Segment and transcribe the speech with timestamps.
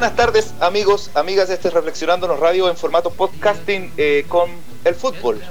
[0.00, 4.48] Buenas tardes amigos, amigas de este Reflexionándonos Radio en formato podcasting eh, con
[4.86, 5.42] el fútbol,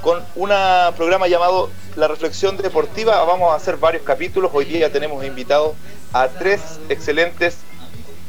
[0.00, 0.48] con un
[0.96, 3.22] programa llamado La Reflexión Deportiva.
[3.24, 5.74] Vamos a hacer varios capítulos, hoy día ya tenemos invitados
[6.14, 7.58] a tres excelentes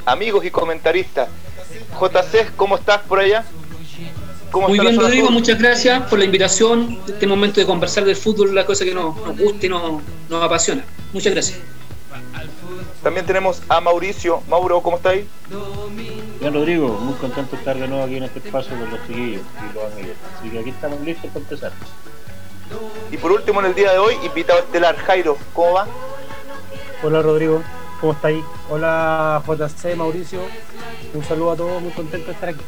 [0.06, 1.30] amigos y comentaristas.
[1.98, 3.46] JC, ¿cómo estás por allá?
[4.52, 7.00] Muy bien, Rodrigo, muchas gracias por la invitación.
[7.08, 10.84] Este momento de conversar del fútbol, la cosa que nos, gusta y nos, nos apasiona.
[11.14, 11.58] Muchas gracias.
[13.04, 14.42] También tenemos a Mauricio.
[14.48, 15.26] Mauro, ¿cómo estáis?
[16.40, 19.42] Bien, Rodrigo, muy contento de estar de nuevo aquí en este espacio con los chiquillos
[19.42, 20.16] y los amigos.
[20.40, 21.72] Así que aquí estamos listos para empezar.
[23.12, 25.88] Y por último, en el día de hoy, invitado estelar Jairo, ¿cómo va?
[27.04, 27.62] Hola, Rodrigo,
[28.00, 28.44] ¿cómo estáis?
[28.70, 30.40] Hola, JC, Mauricio.
[31.14, 32.64] Un saludo a todos, muy contento de estar aquí.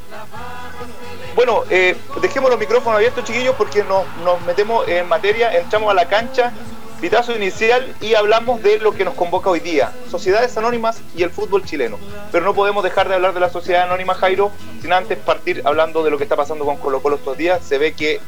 [1.34, 5.94] Bueno, eh, dejemos los micrófonos abiertos, chiquillos, porque nos, nos metemos en materia, entramos a
[5.94, 6.52] la cancha
[7.02, 11.30] Pitazo inicial y hablamos de lo que nos convoca hoy día, sociedades anónimas y el
[11.30, 11.98] fútbol chileno.
[12.32, 14.52] Pero no podemos dejar de hablar de la sociedad anónima, Jairo,
[14.82, 17.64] sin antes partir hablando de lo que está pasando con Colo Colo estos días.
[17.64, 18.22] Se ve que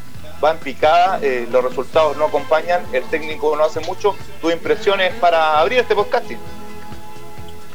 [0.43, 4.15] va en picada, eh, los resultados no acompañan, el técnico no hace mucho.
[4.41, 6.37] ¿Tus impresiones para abrir este podcasting?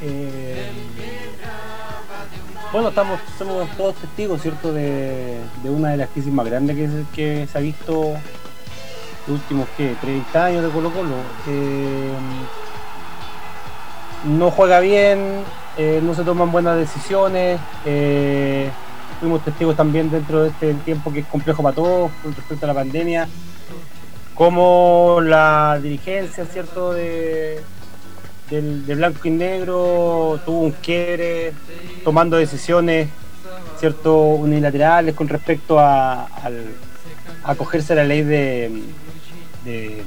[0.03, 0.71] Eh,
[2.71, 7.47] bueno, estamos, somos todos testigos, ¿cierto?, de, una de las crisis más grandes que, que
[7.47, 8.15] se ha visto
[9.29, 9.95] últimos ¿qué?
[10.01, 11.17] 30 años de Colo Colo.
[11.49, 12.13] Eh,
[14.25, 15.43] no juega bien,
[15.77, 17.61] eh, no se toman buenas decisiones.
[17.85, 18.71] Eh,
[19.21, 22.69] fuimos testigos también dentro de este tiempo que es complejo para todos con respecto a
[22.69, 23.29] la pandemia,
[24.35, 27.61] como la dirigencia, ¿cierto?, de,
[28.51, 31.53] de blanco y negro tuvo un quiebre
[32.05, 33.09] tomando decisiones,
[33.79, 36.29] ¿cierto?, unilaterales con respecto a,
[37.45, 38.83] acogerse a la ley de,
[39.65, 40.03] de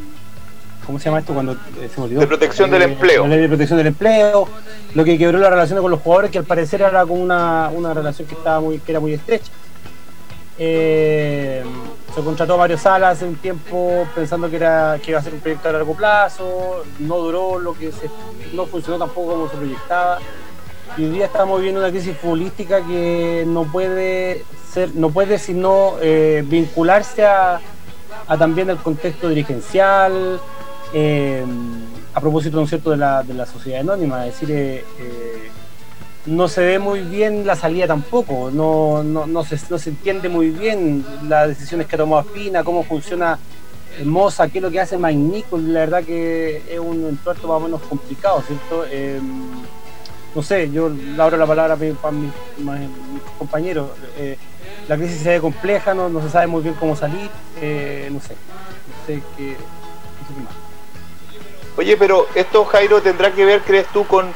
[0.86, 1.34] ¿cómo se llama esto?
[1.34, 3.28] cuando eh, se De protección del empleo.
[3.28, 4.48] de protección del empleo,
[4.94, 8.28] lo que quebró la relación con los jugadores, que al parecer era como una, relación
[8.28, 9.52] que estaba muy, que era muy estrecha.
[10.58, 11.64] Eh,
[12.14, 15.34] se contrató a varios salas en un tiempo pensando que era que iba a ser
[15.34, 18.10] un proyecto a largo plazo, no duró lo que se,
[18.54, 20.20] no funcionó tampoco como se proyectaba.
[20.98, 25.96] Y hoy día estamos viviendo una crisis futbolística que no puede ser, no puede sino
[26.02, 27.60] eh, vincularse a,
[28.28, 30.40] a también el contexto dirigencial,
[30.94, 31.44] eh,
[32.14, 35.50] a propósito, ¿no de la, de la sociedad anónima, es decir, eh, eh,
[36.26, 40.30] no se ve muy bien la salida tampoco, no, no, no, se, no se entiende
[40.30, 43.38] muy bien las decisiones que ha tomado Espina, cómo funciona
[44.04, 47.60] Moza, qué es lo que hace Magnico, la verdad que es un entuerto más o
[47.60, 48.86] menos complicado, ¿cierto?
[50.34, 52.32] no sé, yo le abro la palabra para mis,
[53.38, 53.90] compañeros
[54.88, 57.30] la crisis se ve compleja, no, no se sabe muy bien cómo salir,
[57.62, 59.56] eh, no sé, no sé qué,
[60.44, 60.54] más.
[61.78, 64.32] Oye, pero esto, Jairo, tendrá que ver, crees tú, con.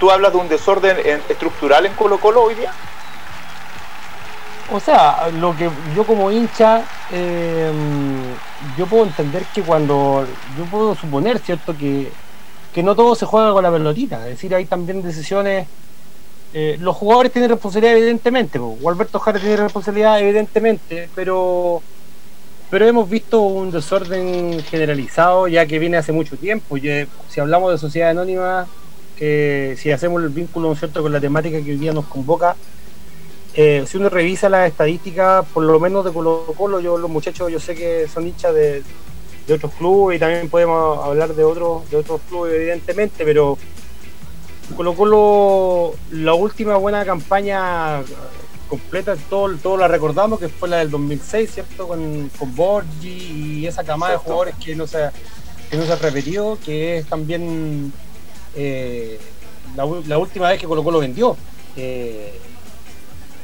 [0.00, 0.96] ¿Tú hablas de un desorden
[1.28, 2.72] estructural en Colo Colo hoy día?
[4.72, 8.34] O sea, lo que yo como hincha, em,
[8.78, 10.26] yo puedo entender que cuando.
[10.56, 12.10] Yo puedo suponer, ¿cierto?, que,
[12.72, 14.18] que no todo se juega con la pelotita.
[14.24, 15.66] Es decir, hay también decisiones
[16.56, 18.60] eh, los jugadores tienen responsabilidad, evidentemente.
[18.86, 21.82] Alberto Jara tiene responsabilidad, evidentemente, pero
[22.70, 26.76] pero hemos visto un desorden generalizado ya que viene hace mucho tiempo.
[26.76, 28.66] si hablamos de sociedad anónima,
[29.20, 32.56] eh, si hacemos el vínculo cierto con la temática que hoy día nos convoca,
[33.54, 37.50] eh, si uno revisa las estadísticas, por lo menos de Colo Colo, yo los muchachos
[37.50, 38.82] yo sé que son hinchas de,
[39.46, 43.56] de otros clubes y también podemos hablar de otros de otros clubes evidentemente, pero
[44.76, 48.02] Colo Colo, la última buena campaña
[48.68, 51.86] completa, todo, todo la recordamos, que fue la del 2006, ¿cierto?
[51.86, 55.10] Con, con Borgi y esa camada de jugadores que no se,
[55.70, 57.92] que no se repetido, que es también
[58.56, 59.20] eh,
[59.76, 61.36] la, última vez que Colo Colo vendió.
[61.76, 62.40] Eh,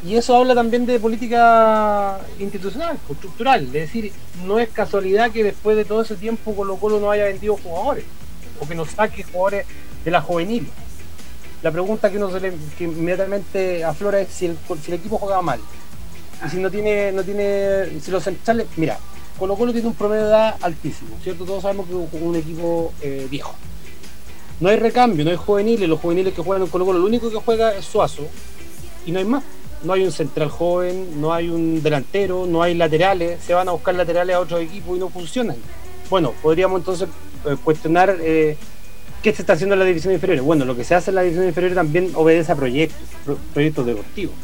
[0.02, 3.66] y eso habla también de política institucional, estructural.
[3.66, 4.12] Es decir,
[4.46, 8.04] no es casualidad que después de todo ese tiempo Colo Colo no haya vendido jugadores,
[8.58, 9.66] o que no saque jugadores
[10.02, 10.66] de la juvenil
[11.62, 14.56] la pregunta que uno se le, que inmediatamente aflora es si el,
[14.88, 15.60] equipo juega mal.
[16.44, 18.98] Y si no tiene, no tiene, si los centrales, mira,
[19.38, 21.44] Colo Colo tiene un promedio de edad altísimo, ¿cierto?
[21.44, 23.54] Todos sabemos que es un equipo eh, viejo.
[24.58, 27.30] No hay recambio, no hay juveniles, los juveniles que juegan en Colo Colo, lo único
[27.30, 28.26] que juega es Suazo
[29.04, 29.42] y no hay más.
[29.82, 33.72] No hay un central joven, no hay un delantero, no hay laterales, se van a
[33.72, 35.56] buscar laterales a otros equipos y no funcionan.
[36.10, 37.08] Bueno, podríamos entonces
[37.46, 38.58] eh, cuestionar eh,
[39.22, 40.40] ¿Qué se está haciendo en la división inferior?
[40.42, 42.98] Bueno, lo que se hace en la división inferior también obedece a proyectos,
[43.52, 44.34] proyectos deportivos.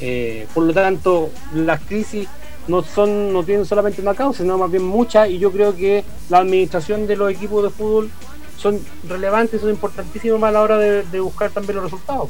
[0.00, 2.28] Eh, por lo tanto, las crisis
[2.68, 6.04] no son no tienen solamente una causa, sino más bien muchas, y yo creo que
[6.28, 8.10] la administración de los equipos de fútbol
[8.56, 12.28] son relevantes, son importantísimas a la hora de, buscar también los resultados.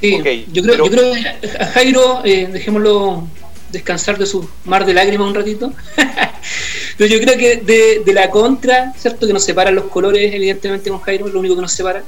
[0.00, 0.18] Sí,
[0.52, 3.26] yo, creo, yo creo que a Jairo, eh, dejémoslo
[3.74, 5.72] descansar de su mar de lágrimas un ratito.
[6.96, 9.26] Pero yo creo que de, la contra, ¿cierto?
[9.26, 12.02] Que nos separan los colores, evidentemente, con Jairo, lo único que nos separa.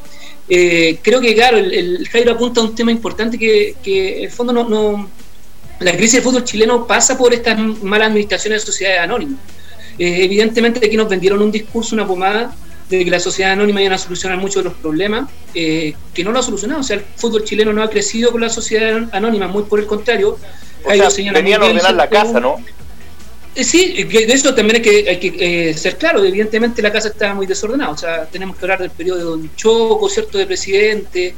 [0.49, 4.31] Eh, creo que, claro, el, Jairo apunta a un tema importante que, que en el
[4.31, 5.11] fondo no, no,
[5.81, 9.41] La crisis del fútbol chileno pasa por estas malas administraciones de sociedades anónimas.
[9.99, 12.55] Eh, evidentemente, aquí nos vendieron un discurso, una pomada,
[12.89, 16.31] de que la sociedad anónima iba a solucionar muchos de los problemas, eh, que no
[16.31, 16.81] lo ha solucionado.
[16.81, 19.87] O sea, el fútbol chileno no ha crecido con la sociedad anónima, muy por el
[19.87, 20.39] contrario.
[20.87, 22.57] O sea, venían a ordenar la casa, ¿no?
[23.55, 26.23] Eh, sí, de eso también hay que, hay que eh, ser claro.
[26.23, 27.91] Evidentemente la casa está muy desordenada.
[27.91, 30.37] O sea, tenemos que hablar del periodo de Don Choco, ¿cierto?
[30.39, 31.35] De presidente,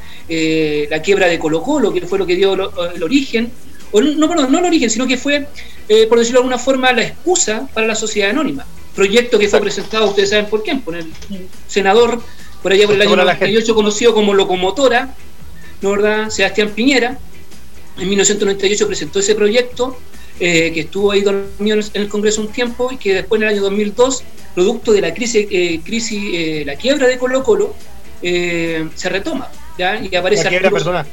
[0.91, 3.51] la quiebra de Colo Colo, que fue lo que dio el origen.
[3.93, 5.47] O, no, perdón, no el origen, sino que fue,
[6.09, 8.67] por decirlo de alguna forma, la excusa para la sociedad anónima
[8.99, 11.07] proyecto que fue presentado, ustedes saben por quién, por el
[11.69, 12.21] senador
[12.63, 15.15] por allá por el año 98 conocido como locomotora,
[15.81, 16.31] ¿no verdad?
[16.31, 17.19] Sebastián Piñera,
[17.99, 19.97] en 1998 presentó ese proyecto
[20.41, 23.55] eh, que estuvo ahí dormido en el Congreso un tiempo y que después en el
[23.55, 24.25] año 2002,
[24.55, 27.75] producto de la crisis, eh, crisis eh, la quiebra de Colo Colo,
[28.21, 29.49] se retoma.
[29.79, 30.01] ¿ya?
[30.01, 30.43] Y aparece...
[30.43, 31.07] Una quiebra, perdona,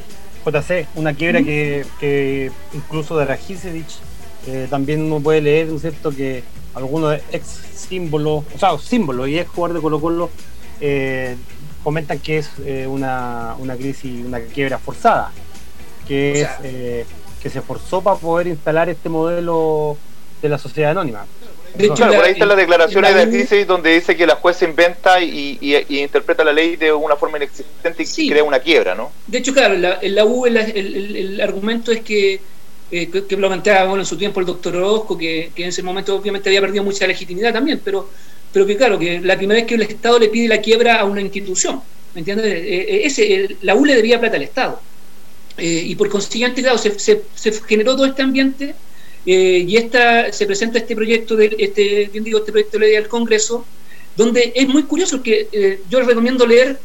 [0.45, 3.99] JC, una quiebra que, que, incluso de Rajicevich
[4.69, 6.43] también uno puede leer, ¿no es cierto?, que
[6.75, 10.29] algunos ex símbolos, o sea, símbolos y ex jugador de Colo Colo
[10.81, 11.35] eh,
[11.83, 15.31] comentan que es eh, una, una crisis, una quiebra forzada,
[16.07, 17.05] que es eh,
[17.41, 19.97] que se forzó para poder instalar este modelo
[20.41, 21.25] de la sociedad anónima.
[21.75, 25.19] De hecho, por ahí están las declaraciones de crisis donde dice que la jueza inventa
[25.19, 25.59] y,
[25.89, 29.11] interpreta la ley de una forma inexistente y crea una quiebra, ¿no?
[29.27, 32.39] De hecho, claro, la, en la U el argumento es que
[32.91, 36.15] eh, que, lo planteaba bueno, en su tiempo el doctor Orozco, que, en ese momento
[36.15, 38.09] obviamente había perdido mucha legitimidad también, pero,
[38.53, 41.05] pero que claro, que la primera vez que el Estado le pide la quiebra a
[41.05, 41.81] una institución,
[42.13, 42.45] ¿me entiendes?
[42.45, 44.79] Eh, eh, ese, la U le debía plata al Estado.
[45.57, 46.63] Y por consiguiente,
[46.97, 48.75] se, generó todo este ambiente
[49.25, 53.07] y esta, se presenta este proyecto, de, este, bien digo, este proyecto de ley al
[53.07, 53.65] Congreso,
[54.15, 56.79] donde es muy curioso que yo les recomiendo leer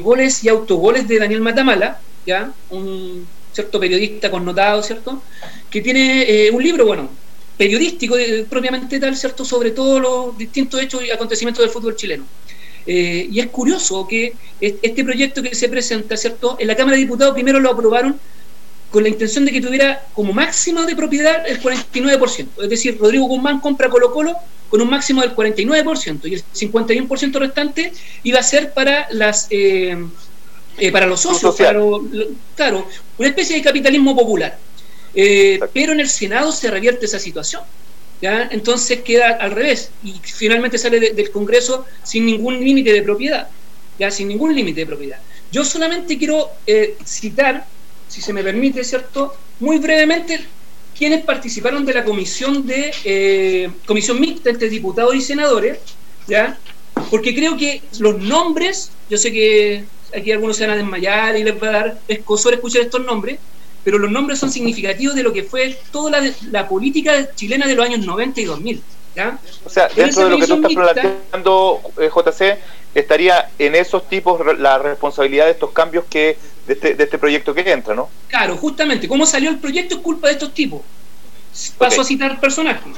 [0.00, 2.52] goles y autogoles de Daniel Matamala, ¿ya?
[2.70, 3.26] un
[3.58, 5.22] cierto periodista connotado, ¿cierto?
[5.70, 7.10] Que tiene eh, un libro, bueno,
[7.56, 9.44] periodístico eh, propiamente tal, ¿cierto?
[9.44, 12.24] Sobre todos los distintos hechos y acontecimientos del fútbol chileno.
[12.90, 14.32] Eh, y es curioso que
[14.62, 16.56] este proyecto que se presenta, ¿cierto?
[16.58, 18.18] En la Cámara de Diputados primero lo aprobaron
[18.90, 22.46] con la intención de que tuviera como máximo de propiedad el 49%.
[22.62, 24.34] Es decir, Rodrigo Guzmán compra Colo Colo
[24.70, 27.92] con un máximo del 49% y el 51% restante
[28.22, 29.98] iba a ser para las eh,
[30.90, 32.86] para los socios, claro,
[33.18, 34.56] una especie de capitalismo popular.
[35.14, 37.62] Eh, pero en el Senado se revierte esa situación.
[38.20, 38.48] ¿Ya?
[38.50, 43.48] Entonces queda al revés y finalmente sale del Congreso sin ningún límite de propiedad.
[43.98, 44.10] ¿ya?
[44.10, 45.18] Sin ningún límite de propiedad.
[45.50, 47.66] Yo solamente quiero eh, citar,
[48.08, 49.34] si se me permite, ¿cierto?
[49.60, 50.40] Muy brevemente,
[50.96, 55.78] quienes participaron de la comisión de comisión mixta entre diputados y senadores,
[56.26, 56.58] ¿ya?
[57.10, 59.84] Porque creo que los nombres, yo sé que
[60.14, 63.38] aquí algunos se van a desmayar y les va a dar escosor escuchar estos nombres,
[63.88, 67.86] pero los nombres son significativos de lo que fue toda la, política chilena de los
[67.86, 68.82] años 90 y 2000.
[69.16, 69.38] ¿ya?
[69.64, 72.58] O sea, dentro de lo que tú estás planteando, eh, JC,
[72.94, 77.54] estaría en esos tipos la responsabilidad de estos cambios que de este, de este proyecto
[77.54, 78.10] que entra, ¿no?
[78.26, 80.82] Claro, justamente, cómo salió el proyecto es culpa de estos tipos.
[81.78, 82.92] Paso a citar personajes.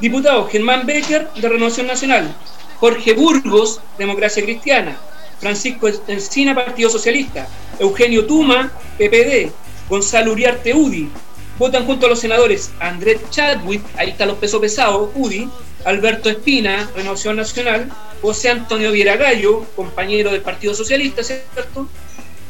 [0.00, 2.34] Diputado Germán Becker, de Renovación Nacional.
[2.80, 4.98] Jorge Burgos, Democracia Cristiana.
[5.38, 7.48] Francisco Encina, Partido Socialista,
[7.78, 9.52] Eugenio Tuma, PPD,
[9.90, 11.10] Gonzalo Uriarte, UDI.
[11.58, 15.50] Votan junto a los senadores Andrés Chadwick, ahí están los pesos pesados, UDI,
[15.84, 17.90] Alberto Espina, Renovación Nacional,
[18.22, 21.86] José Antonio Viragallo, compañero del Partido Socialista, ¿cierto?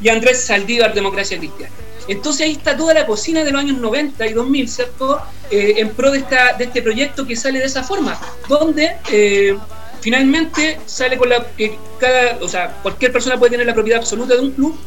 [0.00, 1.72] Y Andrés Saldívar, Democracia Cristiana.
[2.08, 5.20] Entonces ahí está toda la cocina de los años 90 y 2000, ¿cierto?
[5.50, 9.56] Eh, en pro de, esta, de este proyecto que sale de esa forma, donde eh,
[10.00, 14.34] finalmente sale con la que cada, o sea, cualquier persona puede tener la propiedad absoluta
[14.34, 14.78] de un club.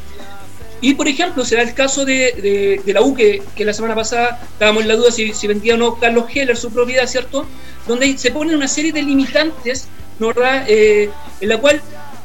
[0.83, 4.41] Y por ejemplo, será el caso de, de, la U, que, que, la semana pasada
[4.51, 7.47] estábamos en la duda si, si, vendía o no Carlos Heller su propiedad, ¿cierto?
[7.87, 9.87] Donde se ponen una serie de limitantes,
[10.19, 10.65] ¿no, verdad?
[10.67, 11.09] Eh,
[11.39, 11.81] en la cual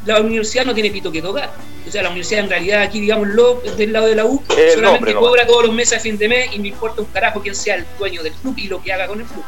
[0.07, 1.53] la universidad no tiene pito que tocar.
[1.87, 4.43] O sea, la universidad en realidad aquí, digámoslo, del lado de la U,
[4.75, 7.55] solamente cobra todos los meses a fin de mes y no importa un carajo quién
[7.55, 9.45] sea el dueño del club y lo que haga con el club.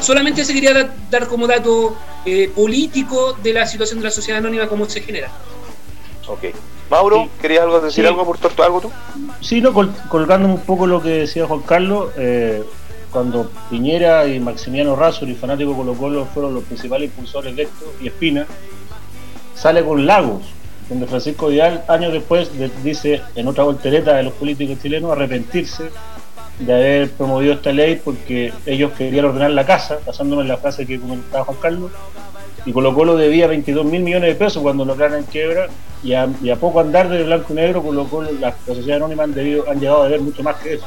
[0.00, 4.68] Solamente se quería dar, como dato eh, político de la situación de la sociedad anónima,
[4.68, 5.32] cómo se genera.
[6.28, 6.44] Ok.
[6.94, 8.92] Mauro, ¿querías algo decir algo, por algo tú?
[9.40, 12.62] Sí, no, colgando un poco lo que decía Juan Carlos, eh,
[13.10, 17.92] cuando Piñera y Maximiano Razo y fanático Colo Colo fueron los principales impulsores de esto,
[18.00, 18.46] y Espina,
[19.56, 20.44] sale con Lagos,
[20.88, 22.48] donde Francisco Vidal, años después,
[22.84, 25.90] dice en otra voltereta de los políticos chilenos arrepentirse
[26.60, 30.86] de haber promovido esta ley porque ellos querían ordenar la casa, basándome en la frase
[30.86, 31.90] que comentaba Juan Carlos,
[32.66, 35.68] y Colo Colo debía 22 mil millones de pesos cuando lo crearon en quiebra,
[36.02, 39.80] y a, poco andar de blanco y negro, Colo Colo, las sociedades anónimas han, han
[39.80, 40.86] llegado a deber mucho más que eso.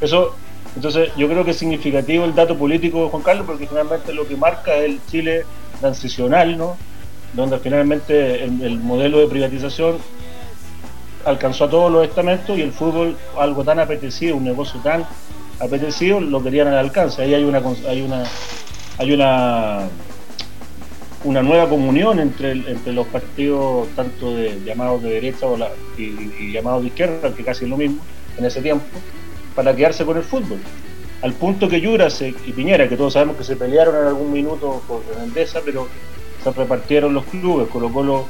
[0.00, 0.34] Eso
[0.76, 4.28] entonces, yo creo que es significativo el dato político de Juan Carlos, porque finalmente lo
[4.28, 5.44] que marca es el Chile
[5.80, 6.76] transicional, ¿no?
[7.32, 9.96] donde finalmente el, modelo de privatización
[11.24, 15.04] alcanzó a todos los estamentos y el fútbol, algo tan apetecido, un negocio tan
[15.60, 17.22] apetecido, lo querían al alcance.
[17.22, 18.24] Ahí hay una hay una
[18.98, 19.88] hay una
[21.28, 25.58] una nueva comunión entre, entre los partidos tanto de llamados de derecha o
[25.98, 27.98] y, llamados de izquierda, que casi es lo mismo
[28.38, 28.86] en ese tiempo,
[29.54, 30.58] para quedarse con el fútbol.
[31.20, 34.82] Al punto que Jurasek y Piñera, que todos sabemos que se pelearon en algún minuto
[34.88, 35.86] por Endesa, pero
[36.42, 38.26] se repartieron los clubes, Colo Colo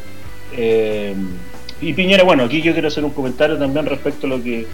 [0.56, 1.14] eh,
[1.80, 4.66] y Piñera, bueno, aquí yo quiero hacer un comentario también respecto a lo que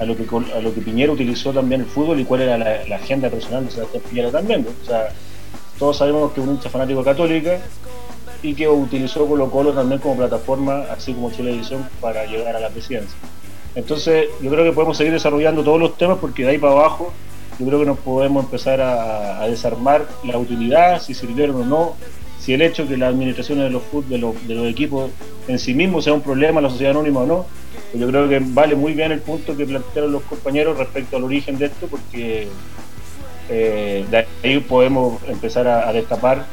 [0.00, 0.24] a lo que
[0.56, 3.70] a lo que Piñera utilizó también el fútbol y cuál era la, agenda personal de
[3.70, 4.66] Sebastián Piñera también.
[4.82, 5.10] O sea,
[5.78, 7.58] todos sabemos que un hincha fanático católica
[8.42, 12.68] y que utilizó Colo Colo también como plataforma, así como Chilevisión, para llegar a la
[12.68, 13.16] presidencia.
[13.74, 17.12] Entonces, yo creo que podemos seguir desarrollando todos los temas porque de ahí para abajo
[17.58, 21.94] yo creo que nos podemos empezar a, desarmar la utilidad, si sirvieron o no,
[22.40, 25.10] si el hecho que las administraciones de los, de los, de los equipos
[25.48, 27.46] en sí mismos sea un problema, la sociedad anónima o no.
[27.90, 31.24] Pues yo creo que vale muy bien el punto que plantearon los compañeros respecto al
[31.24, 32.48] origen de esto, porque
[33.54, 36.46] eh, de ahí podemos empezar a, destapar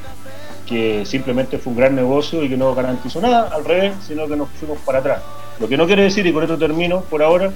[0.68, 4.36] que simplemente fue un gran negocio y que no garantizó nada, al revés, sino que
[4.36, 5.22] nos fuimos para atrás.
[5.62, 7.52] Lo que no quiere decir, y con esto termino por ahora,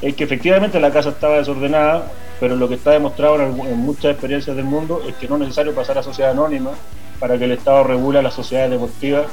[0.00, 4.54] es que efectivamente la casa estaba desordenada, pero lo que está demostrado en, muchas experiencias
[4.54, 6.70] del mundo es que no es necesario pasar a sociedad anónima
[7.18, 9.26] para que el Estado regule las sociedades deportivas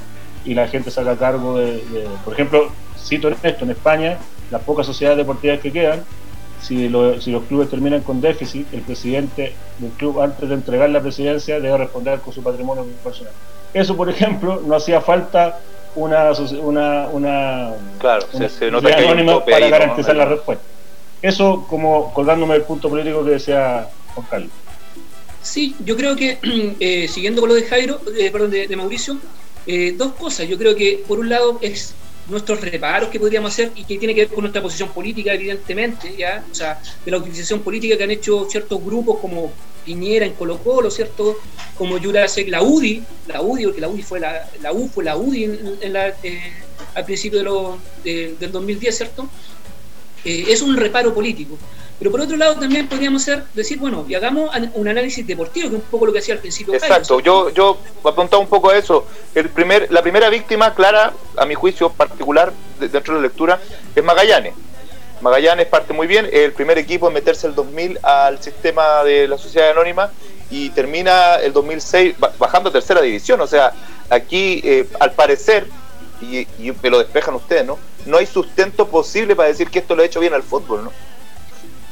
[0.45, 1.83] y la gente saca cargo de,
[2.25, 4.17] por ejemplo, cito esto, en España,
[4.50, 6.03] las pocas sociedades deportivas que quedan,
[6.63, 11.01] si, si los clubes terminan con déficit, el presidente del club antes de entregar la
[11.01, 13.34] presidencia debe responder con su patrimonio personal.
[13.74, 15.60] Eso, por ejemplo, no hacía falta
[15.96, 20.63] una, una, una, claro, se, nota que para garantizar la respuesta.
[21.22, 24.51] Eso como colgándome del punto político que decía Juan Carlos.
[25.41, 26.38] Sí, yo creo que,
[26.79, 29.17] eh, siguiendo con lo de Jairo, eh, perdón, de, Mauricio,
[29.67, 30.48] eh, dos cosas.
[30.48, 31.96] Yo creo que, por un lado, es
[32.27, 36.15] nuestros reparos que podríamos hacer y que tiene que ver con nuestra posición política, evidentemente,
[36.18, 39.51] ya, o sea, de la utilización política que han hecho ciertos grupos como
[39.86, 41.38] Piñera en Colo Colo, ¿cierto?
[41.77, 45.18] Como Jurasek, la UDI, la UDI, porque la UDI fue la, la U fue la
[45.18, 45.44] UDI
[45.82, 46.53] en, la, eh,
[46.96, 49.30] al principio de lo, del 2010, ¿cierto?
[50.24, 51.58] Eh, es un reparo político.
[52.03, 55.75] Pero por otro lado también podríamos ser, decir, bueno, y hagamos un análisis deportivo, que
[55.77, 56.74] es un poco lo que hacía al principio.
[56.74, 59.07] Exacto, yo, yo apuntaba un poco a eso.
[59.33, 63.57] El primer, la primera víctima clara, a mi juicio particular, dentro de la lectura,
[63.95, 64.53] es Magallanes.
[65.22, 69.38] Magallanes parte muy bien, el primer equipo en meterse el 2000 al sistema de la
[69.38, 70.12] sociedad anónima
[70.50, 73.39] y termina el 2006 bajando a tercera división.
[73.39, 73.72] O sea,
[74.10, 75.67] aquí eh, al parecer,
[76.22, 76.45] y,
[76.83, 77.79] me lo despejan ustedes, ¿no?
[78.05, 80.91] No hay sustento posible para decir que esto lo ha hecho bien al fútbol, ¿no?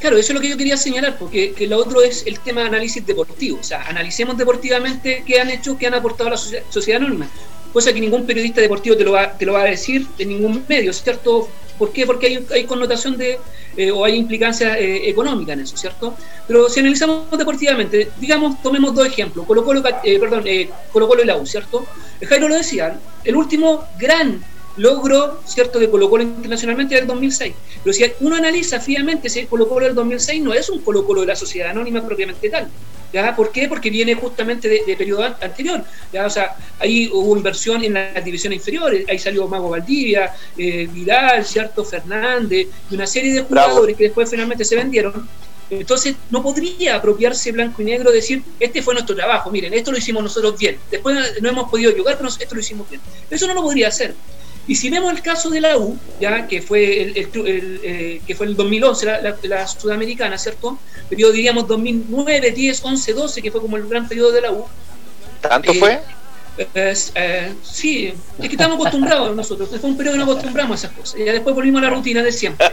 [0.01, 2.67] Claro, eso es lo que yo quería señalar, porque lo otro es el tema de
[2.67, 3.59] análisis deportivo.
[3.59, 7.29] O sea, analicemos deportivamente qué han hecho, qué han aportado a la sociedad anónima.
[7.71, 10.65] Cosa que ningún periodista deportivo te lo va, te lo va a decir en ningún
[10.67, 11.47] medio, ¿cierto?
[11.77, 12.07] ¿Por qué?
[12.07, 13.37] Porque hay, hay connotación de,
[13.77, 16.15] eh, o hay implicancia eh, económica en eso, ¿cierto?
[16.47, 20.43] Pero si analizamos deportivamente, digamos, tomemos dos ejemplos, Colo Colo, eh, perdón,
[20.91, 21.85] Colo Colo y la U, ¿cierto?
[22.27, 24.43] Jairo lo decía, el último gran
[24.81, 27.53] logro, ¿cierto?, de Colo Colo internacionalmente del 2006.
[27.83, 31.21] Pero si uno analiza fríamente ese Colo Colo del 2006, no es un Colo Colo
[31.21, 32.67] de la sociedad anónima propiamente tal.
[33.13, 33.35] ¿Ya?
[33.35, 33.67] ¿Por qué?
[33.67, 35.83] Porque viene justamente de, periodo anterior.
[36.13, 36.25] ¿ya?
[36.25, 41.45] O sea, ahí hubo inversión en las divisiones inferiores, ahí salió Mago Valdivia, eh, Vidal,
[41.45, 41.83] ¿cierto?
[41.83, 45.27] Fernández, y una serie de jugadores que después finalmente se vendieron.
[45.69, 49.97] Entonces, no podría apropiarse blanco y negro decir, este fue nuestro trabajo, miren, esto lo
[49.97, 50.77] hicimos nosotros bien.
[50.89, 53.01] Después no hemos podido jugar, pero esto lo hicimos bien.
[53.29, 54.15] Eso no lo podría hacer.
[54.67, 58.45] Y si vemos el caso de la U, ya que fue el, eh, que fue
[58.45, 59.05] el 2011,
[59.43, 60.77] la, sudamericana, ¿cierto?
[61.09, 64.65] Periodo, diríamos, 2009, 10, 11, 12, que fue como el gran periodo de la U.
[65.41, 65.99] ¿Tanto fue?
[66.57, 69.69] Eh, sí, es que estamos acostumbrados nosotros.
[69.69, 71.19] Fue un periodo que nos acostumbramos a esas cosas.
[71.19, 72.67] Y después volvimos a la rutina de siempre.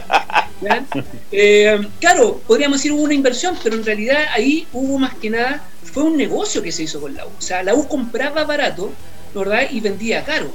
[1.31, 5.63] Eh, claro, podríamos decir hubo una inversión, pero en realidad ahí hubo más que nada,
[5.83, 7.29] fue un negocio que se hizo con la U.
[7.37, 8.91] O sea, la U compraba barato,
[9.33, 9.63] ¿verdad?
[9.71, 10.51] Y vendía caro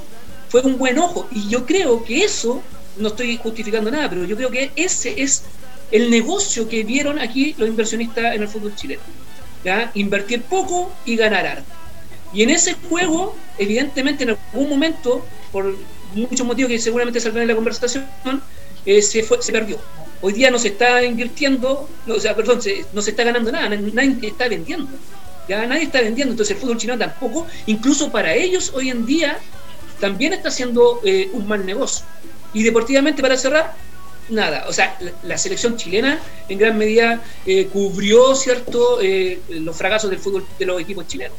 [0.61, 1.27] fue un buen ojo.
[1.31, 2.63] Y yo creo que eso,
[2.97, 5.43] no estoy justificando nada, pero yo creo que ese es
[5.91, 9.01] el negocio que vieron aquí los inversionistas en el fútbol chileno.
[9.65, 9.91] ¿ya?
[9.95, 11.65] Invertir poco y ganar harto.
[12.33, 15.75] Y en ese juego, evidentemente, en algún momento, por
[16.13, 18.05] muchos motivos que seguramente saldrán en la conversación,
[18.85, 19.77] eh, se, fue, se perdió.
[20.21, 22.61] Hoy día no se está invirtiendo, o sea, perdón,
[22.93, 24.87] no se está ganando nada, nadie está vendiendo.
[25.49, 29.37] Ya nadie está vendiendo, entonces el fútbol chileno tampoco, incluso para ellos hoy en día
[29.99, 32.05] también está haciendo eh, un mal negocio.
[32.53, 33.73] Y deportivamente, para cerrar,
[34.29, 34.65] nada.
[34.67, 38.99] O sea, la, selección chilena en gran medida eh, cubrió, ¿cierto?,
[39.49, 41.37] los fracasos del fútbol de los equipos chilenos.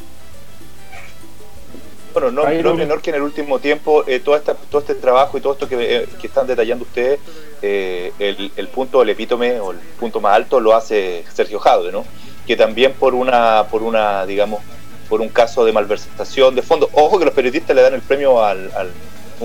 [2.19, 5.43] Bueno, no, no menor que en el último tiempo eh, todo, todo este trabajo y
[5.43, 7.21] todo esto que, eh, están detallando ustedes,
[7.61, 12.07] eh, el, punto, el epítome o el punto más alto lo hace Sergio Jaude, ¿no?
[12.47, 14.63] Que también por una, por una, digamos,
[15.09, 16.89] por un caso de malversación de fondo.
[16.93, 18.71] Ojo que los periodistas le dan el premio al,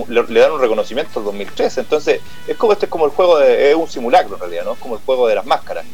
[0.08, 1.80] le, dan un reconocimiento al 2013.
[1.80, 4.72] Entonces, es como este es como el juego de, es un simulacro en realidad, ¿no?
[4.72, 5.84] Es como el juego de las máscaras.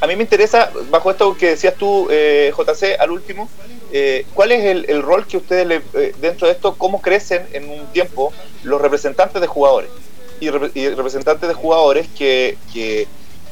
[0.00, 3.48] a mí me interesa, bajo esto que decías tú, JC, al último,
[3.94, 7.68] eh, ¿cuál es el, rol que ustedes, le, eh, dentro de esto, cómo crecen en
[7.68, 9.90] un tiempo los representantes de jugadores?
[10.40, 13.06] Y, representantes de jugadores que, que,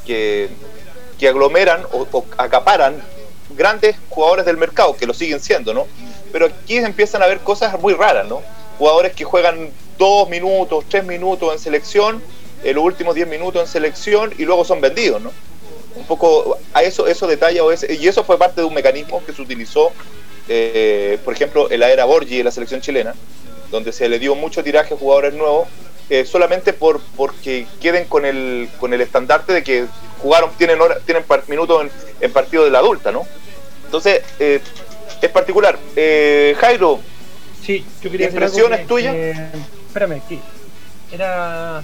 [0.07, 3.01] que, aglomeran o, acaparan
[3.57, 5.87] grandes jugadores del mercado, que lo siguen siendo, ¿no?
[6.33, 8.43] Pero aquí empiezan a ver cosas muy raras, ¿no?
[8.79, 12.23] Jugadores que juegan dos minutos, tres minutos en selección,
[12.63, 15.33] en los últimos diez minutos en selección y luego son vendidos, ¿no?
[15.97, 19.43] Un poco a eso, eso detalla, y eso fue parte de un mecanismo que se
[19.43, 19.93] utilizó
[20.53, 23.15] eh, por ejemplo, en la era Borgi en la selección chilena,
[23.71, 25.69] donde se le dio mucho tiraje a jugadores nuevos,
[26.09, 29.87] eh, solamente por porque queden con el, con el estandarte de que
[30.21, 31.87] jugaron, tienen, hora, tienen minutos
[32.21, 33.29] en, partido de la adulta, ¿no?
[33.91, 34.61] Entonces, eh,
[35.21, 35.77] es particular.
[36.61, 37.01] Jairo,
[37.61, 39.15] sí, yo quería ¿impresiones tuyas?
[39.15, 40.39] espérame, que
[41.13, 41.83] era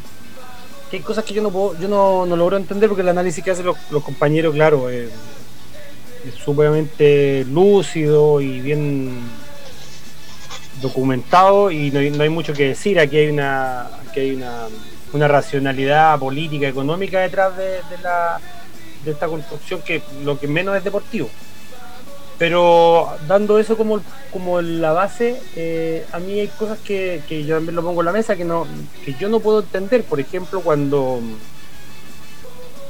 [0.91, 3.43] que hay cosas que yo no puedo, yo no, no logro entender porque el análisis
[3.43, 5.09] que hacen los, los compañeros, claro, eh,
[6.45, 9.19] sumamente lúcido y bien
[10.81, 13.01] documentado y no hay, mucho que decir.
[13.01, 14.67] Aquí hay una, hay una,
[15.13, 18.39] una racionalidad política, económica detrás de, la,
[19.05, 21.29] de esta construcción que lo que menos es deportivo.
[22.39, 27.57] Pero dando eso como, como la base, eh, a mí hay cosas que, que yo
[27.57, 28.67] también lo pongo en la mesa que, no,
[29.05, 30.05] que yo no puedo entender.
[30.05, 31.21] Por ejemplo, cuando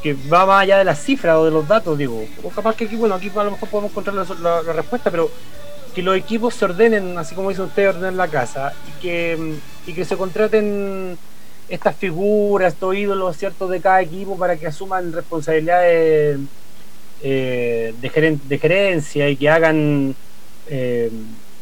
[0.03, 2.25] que va más allá de las cifras o de los datos, digo.
[2.43, 5.31] O capaz que aquí, bueno, aquí a lo mejor podemos encontrar la, respuesta, pero
[5.95, 9.55] que los equipos se ordenen, así como dice usted, ordenar la casa, y que,
[9.87, 11.19] y que se contraten
[11.69, 16.39] estas figuras, estos ídolos, ¿cierto?, de cada equipo para que asuman responsabilidades
[17.23, 20.15] eh, de, de, gerencia y que hagan,
[20.69, 21.11] eh,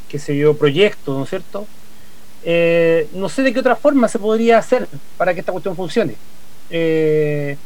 [0.09, 1.67] qué sé yo, proyectos, ¿no es cierto?
[2.47, 4.87] Eh, no sé de qué otra forma se podría hacer
[5.17, 6.15] para que esta cuestión funcione.
[6.71, 7.57] Eh,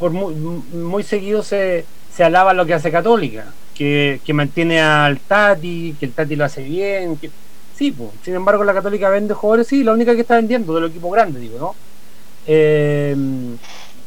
[0.00, 6.12] muy, seguido se, se, alaba lo que hace Católica, que, mantiene al Tati, que el
[6.12, 7.16] Tati lo hace bien.
[7.16, 7.30] Que,
[7.76, 10.90] sí, pues, sin embargo la Católica vende jugadores, sí, la única que está vendiendo del
[10.90, 11.76] equipo grande, digo, ¿no?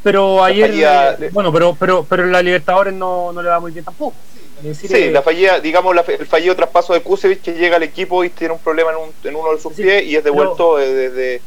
[0.06, 0.72] Eh, pero ayer,
[1.20, 4.16] eh, bueno, pero, pero, pero la Libertadores no, no le va muy bien tampoco
[4.74, 8.54] sí, la fallida, digamos, el fallido traspaso de Kusevich que llega al equipo y tiene
[8.54, 8.92] un problema
[9.24, 11.42] en, uno de sus pies y es devuelto desde,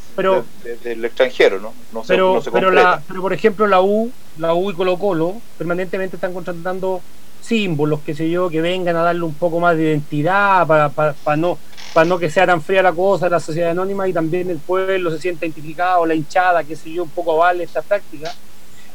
[0.85, 1.73] el extranjero, ¿no?
[1.92, 5.37] No se, pero, pero, la, pero, por ejemplo, la U, la U y Colo Colo
[5.57, 7.01] permanentemente están contratando
[7.40, 11.14] símbolos, qué sé yo, que vengan a darle un poco más de identidad para, para,
[11.37, 11.59] no
[11.94, 15.11] para no que sea tan fría la cosa, la sociedad anónima y también el pueblo
[15.11, 18.33] se sienta identificado, la hinchada, qué sé yo, un poco avale esta práctica.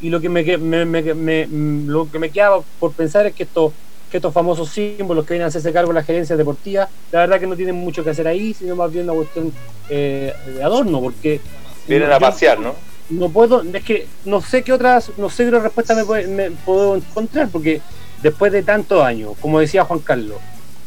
[0.04, 3.74] Y lo que me, me, me, lo que me queda por pensar es que esto
[4.14, 7.40] que estos famosos símbolos que vienen a hacerse cargo de la gerencia deportiva, la verdad
[7.40, 9.52] que no tienen mucho que hacer ahí, sino más bien una cuestión
[9.90, 11.42] eh, de adorno, porque...
[11.88, 12.76] Vienen a pasear, ¿no?
[13.10, 17.50] No puedo, es que no sé qué otras, no sé qué respuesta me, puedo encontrar,
[17.50, 17.82] porque
[18.22, 20.38] después de tantos años, como decía Juan Carlos,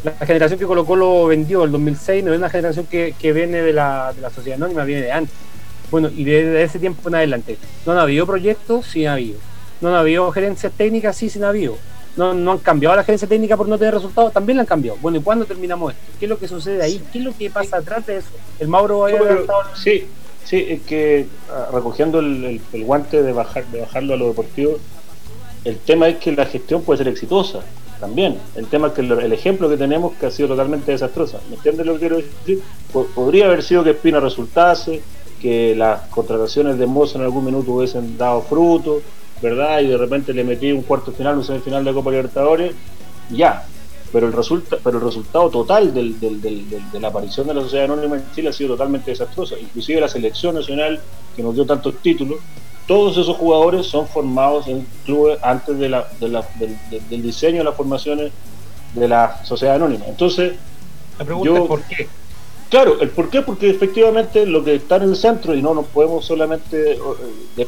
[0.05, 3.73] la generación que Colo Colo vendió el 2006 no es una generación que, viene de
[3.73, 5.35] la, de la sociedad anónima, viene de antes.
[5.97, 7.57] Bueno, y desde ese tiempo en adelante,
[7.87, 8.85] ¿no han habido proyectos?
[8.85, 9.39] Sí ha habido.
[9.81, 11.17] ¿No han habido gerencias técnicas?
[11.17, 11.79] Sí, sí ha habido
[12.17, 14.99] no, no han cambiado la gerencia técnica por no tener resultados, también la han cambiado.
[15.01, 16.05] Bueno, ¿y cuándo terminamos esto?
[16.19, 17.03] ¿Qué es lo que sucede ahí?
[17.11, 18.29] ¿Qué es lo que pasa atrás de eso?
[18.59, 19.19] El Mauro había
[19.75, 20.05] Sí,
[20.45, 24.79] sí, es que ah, recogiendo el, guante de, bajar, de bajarlo a lo deportivo,
[25.65, 27.61] el tema es que la gestión puede ser exitosa
[28.01, 28.39] también.
[28.55, 31.39] El tema es que el, ejemplo que tenemos que ha sido totalmente desastrosa.
[31.49, 32.63] ¿Me entiendes lo que quiero decir?
[33.15, 35.03] podría haber sido que Espina resultase,
[35.47, 39.01] que las contrataciones de Moza en algún minuto hubiesen dado fruto,
[39.41, 39.79] ¿verdad?
[39.79, 42.75] Y de repente le metí un cuarto final, un semifinal de Copa Libertadores,
[43.31, 43.65] ya.
[44.11, 47.85] Pero el, resulta, pero el resultado total del, del, de la aparición de la sociedad
[47.85, 49.55] anónima en Chile ha sido totalmente desastrosa.
[49.57, 51.01] Inclusive la selección nacional,
[51.37, 52.41] que nos dio tantos títulos,
[52.89, 57.65] todos esos jugadores son formados en clubes antes de la, de la, del, diseño de
[57.65, 58.33] las formaciones
[58.95, 60.07] de la sociedad anónima.
[60.09, 60.55] Entonces,
[61.21, 62.09] la pregunta es por qué.
[62.69, 65.87] Claro, el por qué, porque efectivamente lo que está en el centro, y no nos
[65.87, 66.99] podemos solamente
[67.57, 67.67] eh,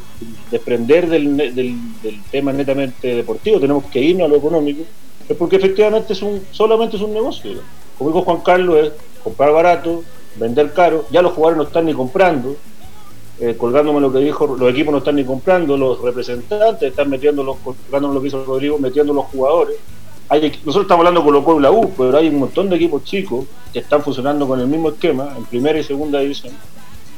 [0.51, 4.83] desprender del, del, tema netamente deportivo, tenemos que irnos a lo económico,
[5.29, 7.61] es porque efectivamente es un solamente es un negocio.
[7.97, 10.03] Como dijo Juan Carlos, es comprar barato,
[10.35, 12.57] vender caro, ya los jugadores no están ni comprando,
[13.39, 17.45] eh, colgándome lo que dijo, los equipos no están ni comprando, los representantes están metiendo
[17.45, 19.77] los, colgándome lo que hizo Rodrigo, metiendo los jugadores
[20.31, 23.79] nosotros estamos hablando con y la U, pero hay un montón de equipos chicos que
[23.79, 26.53] están funcionando con el mismo esquema en primera y segunda división,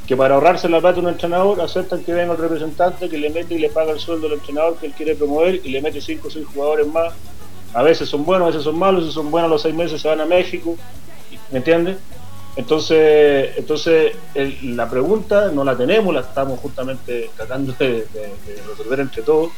[0.07, 3.29] que para ahorrarse la plata de un entrenador aceptan que venga el representante que le
[3.29, 5.99] mete y le paga el sueldo al entrenador que él quiere promover y le mete
[5.99, 7.13] cinco o seis jugadores más.
[7.73, 10.01] A veces son buenos, a veces son malos, si son buenos a los seis meses
[10.01, 10.77] se van a México,
[11.51, 11.97] ¿me entiendes?
[12.55, 14.13] Entonces, entonces
[14.63, 18.05] la pregunta no la tenemos, la estamos justamente tratando de
[18.67, 19.51] resolver entre todos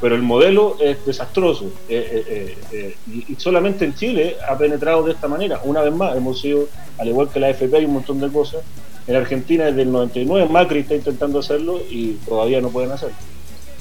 [0.00, 2.96] pero el modelo es desastroso eh, eh, eh,
[3.28, 5.60] y, solamente en Chile ha penetrado de esta manera.
[5.64, 8.62] Una vez más, hemos sido, al igual que la AFP, hay un montón de cosas.
[9.06, 13.16] En Argentina desde el 99 Macri está intentando hacerlo y todavía no pueden hacerlo.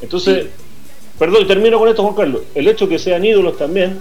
[0.01, 0.47] Entonces,
[1.17, 2.41] perdón, y termino con esto, Juan Carlos.
[2.53, 3.99] El hecho que sean ídolos también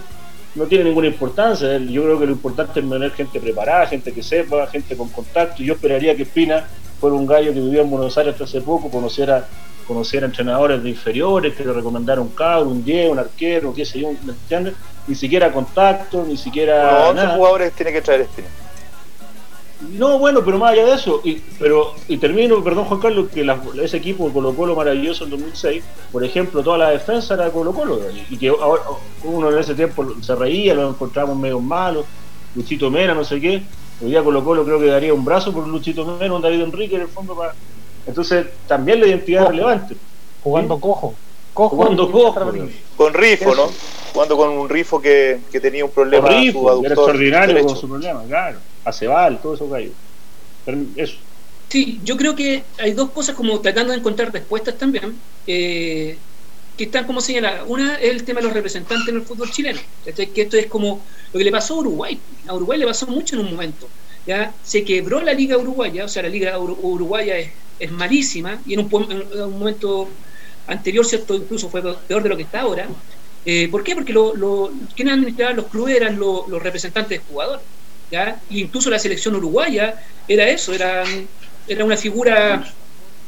[0.53, 1.77] no tiene ninguna importancia.
[1.79, 5.63] Yo creo que lo importante es tener gente preparada, gente que sepa, gente con contacto.
[5.63, 6.67] Yo esperaría que Espina
[6.99, 9.47] fuera un gallo que vivía en Buenos Aires hasta hace poco, conociera
[9.87, 13.85] conocer a entrenadores de inferiores que le recomendaron un cabro, un 10, un arquero, qué
[13.85, 14.73] sé yo, ¿me entiendes?
[15.07, 17.13] Ni siquiera contacto, ni siquiera.
[17.13, 18.43] No, jugadores tiene que traer este.
[19.81, 23.45] No, bueno, pero más allá de eso, y, pero, y termino, perdón Juan Carlos, que
[23.83, 27.99] ese equipo Colo Colo maravilloso en 2006, por ejemplo, toda la defensa era Colo Colo,
[28.29, 28.81] y que ahora,
[29.23, 32.05] uno en ese tiempo se reía, lo encontrábamos medio malos,
[32.55, 33.63] Luchito Mera, no sé qué,
[34.01, 36.95] hoy día Colo Colo creo que daría un brazo por Luchito Mera, un David Enrique
[36.95, 37.53] en el fondo para
[38.07, 39.95] entonces, también la identidad es relevante.
[40.43, 41.15] Jugando cojo.
[41.53, 41.75] cojo.
[41.75, 42.53] Jugando cojo.
[42.95, 43.69] Con rifo, ¿no?
[44.13, 46.27] Jugando con un rifo que, que tenía un problema.
[46.27, 48.59] Con rifo, era extraordinario con su problema, claro.
[48.83, 49.91] Aceval, todo eso cayó.
[50.95, 51.17] Eso.
[51.69, 56.17] Sí, yo creo que hay dos cosas como tratando de encontrar respuestas también, eh,
[56.77, 57.63] que están como señaladas.
[57.67, 61.01] Una es el tema de los representantes en el fútbol chileno, que esto es como
[61.33, 62.19] lo que le pasó a Uruguay.
[62.47, 63.87] A Uruguay le pasó mucho en un momento.
[64.25, 67.35] Ya se quebró la liga uruguaya, o sea, la liga uruguaya
[67.79, 68.89] es malísima y en un,
[69.51, 70.09] momento
[70.67, 71.35] anterior, ¿cierto?
[71.35, 72.87] Incluso fue peor de lo que está ahora.
[73.45, 73.93] Eh, ¿Por qué?
[73.93, 77.63] Porque lo, lo, quienes administraban los clubes eran los representantes de jugadores.
[78.11, 78.41] ¿ya?
[78.49, 81.03] E incluso la selección uruguaya era eso, era,
[81.67, 82.65] era una figura,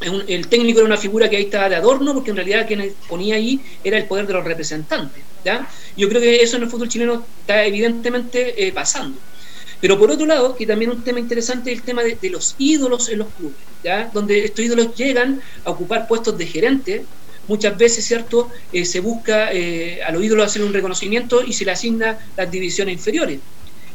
[0.01, 3.35] el técnico era una figura que ahí estaba de adorno, porque en realidad quien ponía
[3.35, 5.23] ahí era el poder de los representantes.
[5.43, 5.67] ¿ya?
[5.95, 9.19] Yo creo que eso en el fútbol chileno está evidentemente eh, pasando.
[9.79, 13.09] Pero por otro lado, que también un tema interesante es el tema de, los ídolos
[13.09, 14.09] en los clubes, ¿ya?
[14.11, 17.05] donde estos ídolos llegan a ocupar puestos de gerente.
[17.47, 18.49] Muchas veces, ¿cierto?
[18.73, 22.51] Eh, se busca eh, a los ídolos hacer un reconocimiento y se le asigna las
[22.51, 23.39] divisiones inferiores.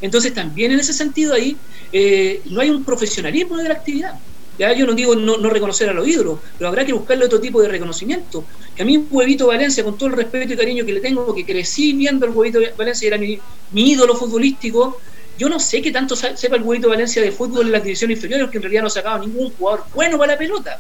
[0.01, 1.57] Entonces, también en ese sentido ahí
[1.93, 4.19] eh, no hay un profesionalismo de la actividad.
[4.59, 4.73] ¿ya?
[4.73, 7.69] Yo no digo no, reconocer a los ídolos, pero habrá que buscarle otro tipo de
[7.69, 8.45] reconocimiento.
[8.75, 11.45] Que a mí, Huevito Valencia, con todo el respeto y cariño que le tengo, que
[11.45, 13.39] crecí viendo el Huevito Valencia, era mi
[13.75, 14.99] ídolo futbolístico,
[15.43, 18.49] yo no sé qué tanto sepa el huevito Valencia de fútbol en las divisiones inferiores,
[18.49, 20.79] que en realidad no ha sacado ningún jugador bueno para la pelota,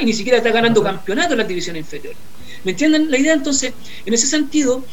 [0.00, 2.18] y ni siquiera está ganando campeonato en las divisiones inferiores.
[2.64, 3.34] ¿Me entienden la idea?
[3.34, 3.72] Entonces,
[4.04, 4.84] en ese sentido,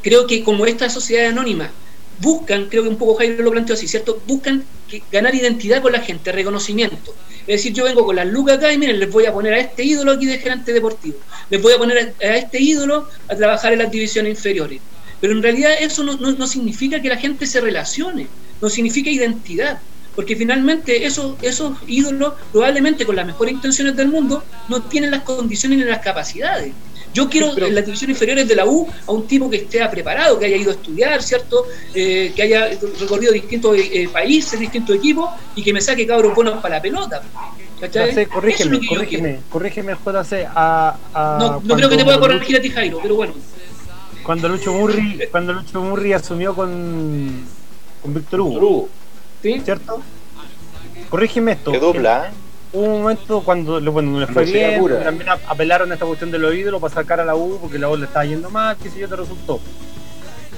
[0.00, 1.70] creo que como esta sociedad anónima
[2.18, 4.22] buscan, creo que un poco Jairo lo planteó así, ¿cierto?
[4.26, 4.64] Buscan
[5.12, 7.14] ganar identidad con la gente, reconocimiento.
[7.40, 9.58] Es decir, yo vengo con las lucas acá y miren, les voy a poner a
[9.58, 11.18] este ídolo aquí de gerente deportivo,
[11.50, 14.80] les voy a poner a este ídolo a trabajar en las divisiones inferiores
[15.24, 18.26] pero en realidad eso no, significa que la gente se relacione,
[18.60, 19.80] no significa identidad,
[20.14, 25.22] porque finalmente esos, esos ídolos, probablemente con las mejores intenciones del mundo, no tienen las
[25.22, 26.74] condiciones ni las capacidades.
[27.14, 30.38] Yo quiero en las divisiones inferiores de la U a un tipo que esté preparado,
[30.38, 31.64] que haya ido a estudiar, ¿cierto?
[31.94, 32.68] Eh, que haya
[33.00, 37.22] recorrido distintos eh, países, distintos equipos y que me saque cabros buenos para la pelota.
[38.30, 40.46] corrígeme, corrígeme, corrígeme, JC.
[40.54, 43.32] A, a no, no creo que te pueda corregir a ti, Jairo, pero bueno
[44.24, 47.44] cuando Lucho Murri, cuando Lucho Murri asumió con,
[48.02, 48.88] con Víctor Hugo.
[49.42, 49.60] ¿Sí?
[49.60, 50.00] ¿Cierto?
[51.10, 51.70] Corrígeme esto.
[51.70, 52.30] Qué dupla, ¿eh?
[52.72, 56.52] Hubo un momento cuando bueno, le fue bien, también apelaron a esta cuestión de los
[56.52, 58.98] ídolos para sacar a la U porque la U le estaba yendo mal, qué sé
[58.98, 59.60] yo, te resultó.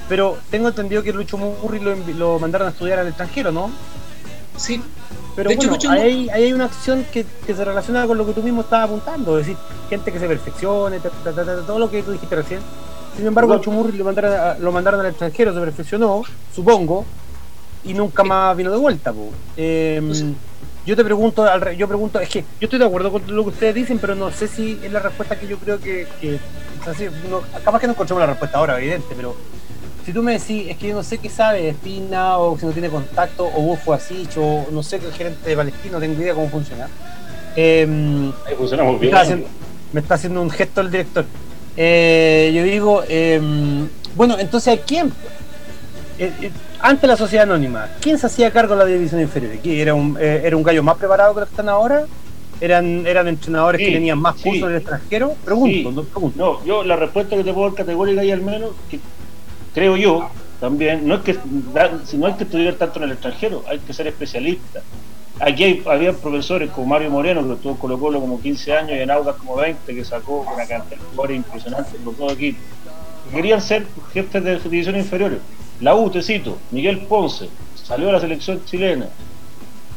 [0.08, 3.70] Pero tengo entendido que Lucho Murri lo, lo mandaron a estudiar al extranjero, ¿no?
[4.56, 4.80] Sí.
[5.34, 8.62] Pero bueno, ahí, hay una acción que, que, se relaciona con lo que tú mismo
[8.62, 12.60] estabas apuntando, es decir, gente que se perfeccione, todo lo que tú dijiste recién
[13.16, 16.22] sin embargo, Chumurri lo mandaron, lo mandaron al extranjero, se perfeccionó,
[16.54, 17.04] supongo,
[17.84, 19.14] y nunca más vino de vuelta.
[19.56, 20.34] Em,
[20.84, 23.74] yo te pregunto, yo pregunto, es que yo estoy de acuerdo con lo que ustedes
[23.74, 26.06] dicen, pero no sé si es la respuesta que yo creo que,
[27.64, 29.34] capaz que no encontramos la respuesta ahora, evidente, pero
[30.04, 32.72] si tú me decís, es que yo no sé qué sabe Espina, o si no
[32.72, 36.20] tiene contacto, o vos fue así, o no sé qué gerente de Palestina, no tengo
[36.20, 36.88] idea cómo funciona.
[37.56, 39.12] Eh, Ahí funciona muy bien.
[39.92, 41.24] Me está, haciendo, un gesto el director.
[41.76, 45.12] Eh, yo digo, em, bueno, entonces, ¿a quién?
[46.18, 49.52] Eh, eh, ante la sociedad anónima, ¿quién se hacía cargo de la división inferior?
[49.62, 52.06] ¿Era un, ¿Era un gallo más preparado que los que están ahora?
[52.60, 55.34] ¿Eran, eran entrenadores que tenían más cursos en el extranjero?
[55.44, 56.38] Pregunto, no, pregunto.
[56.38, 58.98] No, yo la respuesta que te puedo dar categórica y al menos, que
[59.74, 61.36] creo yo, también, no es que
[62.14, 64.80] no hay que estudiar tanto en el extranjero, hay que ser especialista.
[65.38, 68.92] Aquí hay, había profesores como Mario Moreno, que estuvo en Colo Colo como 15 años
[68.92, 72.58] y en Aucas como 20, que sacó una cantidad de jugadores impresionantes por todo equipo.
[73.32, 75.40] Querían ser jefes de divisiones inferiores.
[75.80, 76.20] La U, te
[76.70, 79.08] Miguel Ponce, salió a la selección chilena,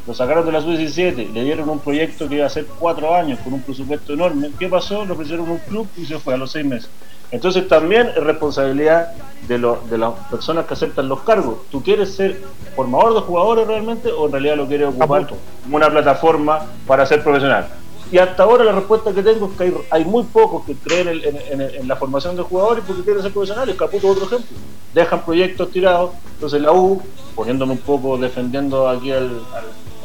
[0.06, 3.38] lo sacaron de la sub-17, le dieron un proyecto que iba a ser cuatro años
[3.40, 4.50] con un presupuesto enorme.
[4.58, 5.04] ¿Qué pasó?
[5.04, 6.90] Le ofrecieron un club y se fue a los seis meses.
[7.30, 9.12] Entonces también es responsabilidad
[9.46, 11.58] de, de las personas que aceptan los cargos.
[11.70, 12.42] ¿Tú quieres ser
[12.74, 17.22] formador de jugadores realmente o en realidad lo quieres ocupar como una plataforma para ser
[17.22, 17.68] profesional?
[18.12, 21.86] Y hasta ahora la respuesta que tengo es que hay, muy pocos que creen en,
[21.86, 23.76] la formación de jugadores porque quieren ser profesionales.
[23.76, 24.56] Caputo otro ejemplo.
[24.92, 26.10] Dejan proyectos tirados.
[26.34, 27.00] Entonces la U,
[27.36, 29.42] poniéndome un poco, defendiendo aquí al,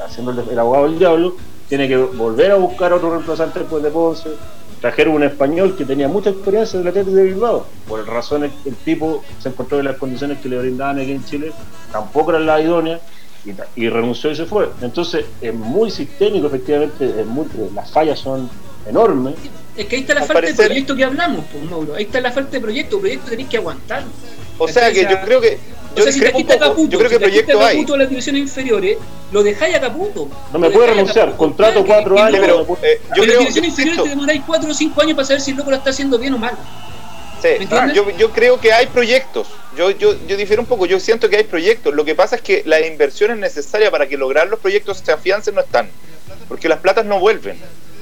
[0.06, 1.36] haciendo el, abogado del diablo,
[1.68, 4.30] tiene que volver a buscar otro reemplazante después de Ponce,
[4.86, 7.66] trajeron un español que tenía mucha experiencia en el Atlético de Bilbao.
[7.88, 11.54] Por razones el tipo se encontró en las condiciones que le brindaban aquí en Chile,
[11.92, 13.02] tampoco eran las idóneas,
[13.76, 14.70] y, renunció y se fue.
[14.84, 18.48] Entonces es muy sistémico, efectivamente, es muy, las fallas son
[18.88, 19.34] enormes.
[19.76, 21.96] Es que ahí está la falta de proyecto que hablamos, pues, Mauro.
[21.96, 23.00] Ahí está la falta de proyecto.
[23.00, 24.04] Proyecto tenéis que aguantar.
[24.60, 25.58] O sea que yo creo que
[25.96, 27.76] yo, o sea, si Caputo, yo creo que proyecto hay.
[27.78, 28.98] Caputo a las divisiones inferiores,
[29.32, 30.30] lo dejáis a Caputo.
[30.52, 32.40] No me puede renunciar, contrato cuatro años.
[32.42, 35.42] Pero, eh, yo en las divisiones inferiores te demoráis cuatro o cinco años para saber
[35.42, 36.58] si el loco lo está haciendo bien o mal.
[37.42, 39.48] Sí, yo, yo, creo que hay proyectos.
[39.78, 40.86] Yo, yo, yo difiero un poco.
[40.86, 41.94] Yo siento que hay proyectos.
[41.94, 45.56] Lo que pasa es que las inversiones necesarias para que lograr los proyectos se afiancen
[45.56, 45.90] no están.
[46.48, 47.58] Porque las platas no vuelven.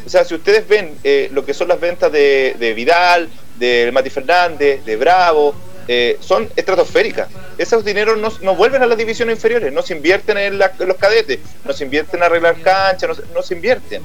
[0.06, 3.89] O sea, si ustedes ven eh, lo que son las ventas de, de Vidal, de
[3.93, 5.56] Mati Fernández, de Bravo,
[5.87, 7.27] eh, son estratosféricas.
[7.57, 11.73] Esos dineros no, vuelven a las divisiones inferiores, no se invierten en, los cadetes, no
[11.73, 14.01] se invierten en arreglar canchas, no, se invierten.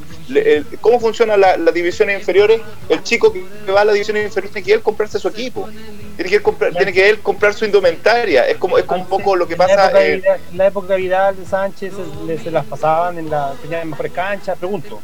[0.80, 2.60] ¿Cómo funciona las divisiones inferiores?
[2.88, 5.68] El chico que va a las divisiones inferiores tiene que él comprarse su equipo,
[6.16, 8.46] tiene que, comprar, tiene que él comprar su indumentaria.
[8.46, 9.90] Es como, es como un poco lo que pasa.
[10.02, 10.22] En
[10.54, 11.94] la época, de Vidal, de Sánchez,
[12.42, 15.00] se, las pasaban en la, tenían mejores canchas, pregunto.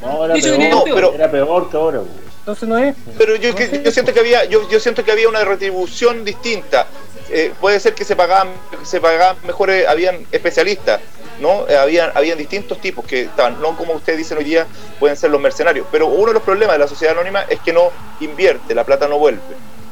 [0.00, 2.00] No, era peor, pero, era peor que ahora.
[2.44, 2.94] Entonces no es.
[3.16, 6.86] Pero yo, yo siento que había, yo, yo siento que había una retribución distinta.
[7.30, 8.48] Eh, puede ser que se pagaban,
[8.82, 11.00] se pagaban mejores, habían especialistas,
[11.40, 11.66] ¿no?
[11.66, 14.66] Eh, habían, habían distintos tipos que estaban, no como ustedes dicen hoy día,
[15.00, 15.86] pueden ser los mercenarios.
[15.90, 19.08] Pero uno de los problemas de la sociedad anónima es que no invierte, la plata
[19.08, 19.40] no vuelve.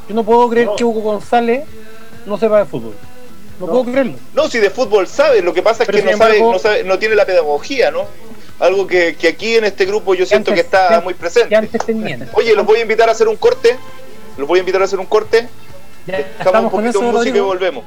[0.06, 1.64] Yo no puedo creer que Hugo González
[2.26, 2.94] no sepa de fútbol.
[3.58, 4.16] No, puedo creerlo.
[4.34, 6.98] No, si de fútbol sabe, lo que pasa es que no, sabe, no sabe, no
[6.98, 8.06] tiene la pedagogía, ¿no?
[8.62, 11.56] Algo que, que, aquí en este grupo yo siento que está muy presente.
[12.34, 13.76] Oye, los voy a invitar a hacer un corte.
[14.38, 15.48] Los voy a invitar a hacer un corte.
[16.06, 17.84] Ya, estamos un poquito de música y volvemos.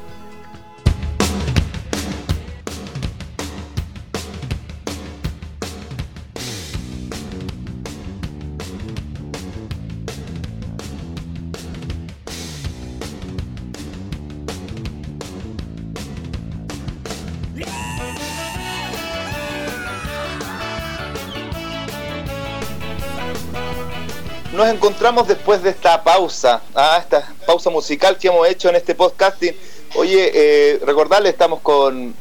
[24.65, 26.97] Nos encontramos después de esta pausa, ¿ah?
[26.99, 29.56] esta pausa musical que hemos hecho en este podcasting.
[29.93, 32.15] Oye, eh, recordarle, estamos con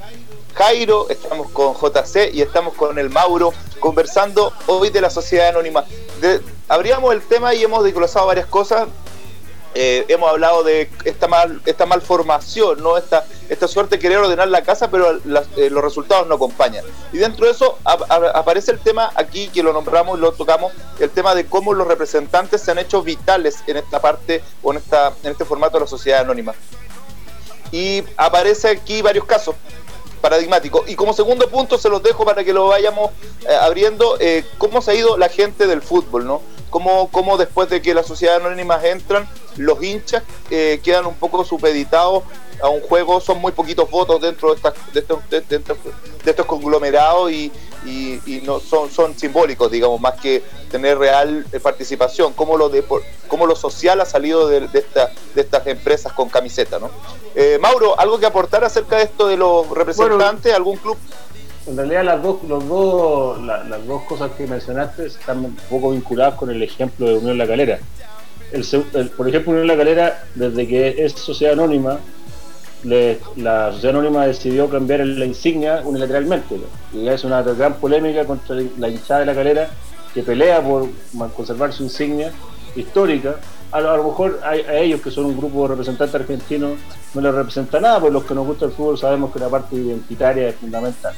[0.53, 5.87] Jairo, estamos con JC y estamos con el Mauro conversando hoy de la sociedad anónima.
[6.69, 8.89] abríamos el tema y hemos desglosado varias cosas.
[9.77, 12.97] Eh, hemos hablado de esta mal, esta malformación, ¿no?
[12.97, 16.85] esta, esta suerte de querer ordenar la casa, pero eh, los resultados no acompañan.
[17.13, 21.11] Y dentro de eso aparece el tema aquí, que lo nombramos y lo tocamos, el
[21.11, 25.13] tema de cómo los representantes se han hecho vitales en esta parte o en, esta,
[25.25, 26.55] en este formato de la sociedad anónima.
[27.73, 29.57] Y aparece aquí varios casos
[30.21, 30.89] paradigmáticos.
[30.89, 33.11] Y como segundo punto se los dejo para que lo vayamos
[33.49, 34.17] eh, abriendo,
[34.59, 36.43] cómo se ha ido la gente del fútbol, ¿no?
[36.71, 41.45] Cómo, cómo después de que las sociedades anónimas entran, los hinchas eh, quedan un poco
[41.45, 42.25] supeditados
[42.63, 47.31] a un juego, son muy poquitos votos dentro de, estas, de, estos, de, estos, conglomerados
[47.31, 47.53] y,
[47.85, 52.85] y, no son, son simbólicos, digamos, más que tener real eh, participación, como lo, de,
[53.29, 56.79] como lo social ha salido de, esta, de estas empresas con camiseta.
[56.79, 56.91] ¿no?
[57.35, 60.55] Eh, Mauro, ¿algo que aportar acerca de esto de los representantes?
[60.55, 60.97] ¿Algún club?
[61.67, 66.35] En realidad las dos, los dos, las dos cosas que mencionaste están un poco vinculadas
[66.35, 67.79] con el ejemplo de Unión La Calera
[69.17, 71.99] por ejemplo, en la calera, desde que es sociedad anónima,
[72.85, 76.61] la sociedad anónima decidió cambiar la insignia unilateralmente.
[76.93, 79.71] Y es una gran polémica contra la hinchada de la calera
[80.13, 80.89] que pelea por
[81.35, 82.33] conservar su insignia
[82.77, 83.37] histórica.
[83.73, 86.79] A lo, mejor a, ellos, que son un grupo de representantes argentinos,
[87.15, 89.75] no les representa nada, por los que nos gusta el fútbol sabemos que la parte
[89.75, 91.15] identitaria es fundamental.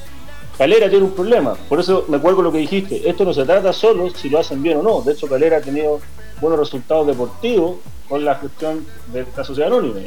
[0.59, 3.75] Calera tiene un problema, por eso me acuerdo lo que dijiste, esto no se trata
[3.75, 6.01] solo si lo hacen bien o no, de hecho Calera ha tenido
[6.41, 7.77] buenos resultados deportivos
[8.09, 10.01] con la gestión de esta sociedad anónima,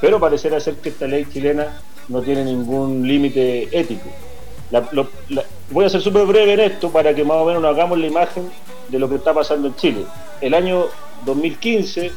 [0.00, 4.08] pero pareciera ser que esta ley chilena no tiene ningún límite ético.
[5.70, 8.06] voy a ser súper breve en esto para que más o menos nos hagamos la
[8.06, 8.50] imagen
[8.88, 10.04] de lo que está pasando en Chile.
[10.40, 10.86] El año
[11.26, 12.10] 2015,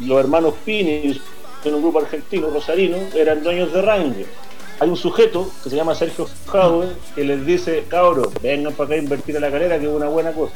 [0.00, 1.20] los hermanos Pini,
[1.64, 4.41] en un grupo argentino, rosarino, eran dueños de Ranger
[4.82, 8.94] hay un sujeto que se llama Sergio Jaue que les dice, cabros, vengan para acá
[8.94, 10.54] a invertir en la calera, que es una buena cosa.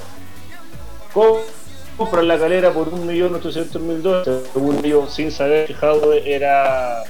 [1.96, 7.04] Compran la calera por 1.800.000 dólares, según yo, sin saber que Jaue era,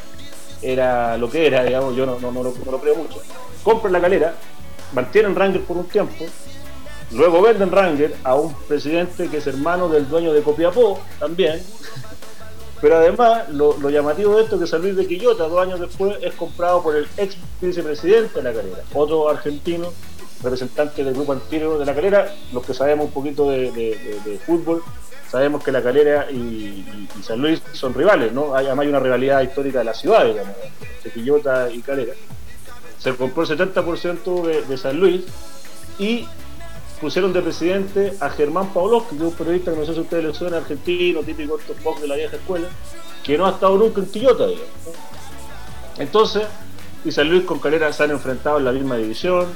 [0.61, 3.23] era lo que era, digamos, yo no, no, lo, creo mucho.
[3.65, 4.35] Compran la calera,
[4.93, 6.27] mantienen Ranger por un tiempo,
[7.13, 11.63] luego venden Ranger a un presidente que es hermano del dueño de Copiapó, también,
[12.81, 16.17] pero además, lo, llamativo de esto es que San Luis de Quillota, dos años después,
[16.21, 19.93] es comprado por el ex vicepresidente de la calera, otro argentino,
[20.43, 22.35] representante del grupo antiguo de la calera.
[22.53, 24.83] Los que sabemos un poquito de, fútbol,
[25.31, 28.55] sabemos que la calera y, San Luis son rivales, ¿no?
[28.55, 30.55] Además hay una rivalidad histórica de la ciudad, digamos,
[31.03, 32.13] de Quillota y calera.
[32.99, 35.25] Se compró el 70% de San Luis
[35.99, 36.27] y
[37.01, 40.25] pusieron de presidente a Germán Pavlovsky, que es un periodista que no sé si ustedes
[40.25, 42.69] le suena, argentino, típico pop de la vieja escuela,
[43.23, 44.47] que no ha estado nunca en Quillota.
[45.99, 46.45] Entonces,
[47.05, 49.47] y San Luis con Calera se han enfrentado en la misma división,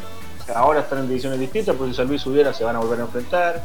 [0.54, 3.04] ahora están en divisiones distintas, porque si San Luis subiera se van a volver a
[3.04, 3.62] enfrentar.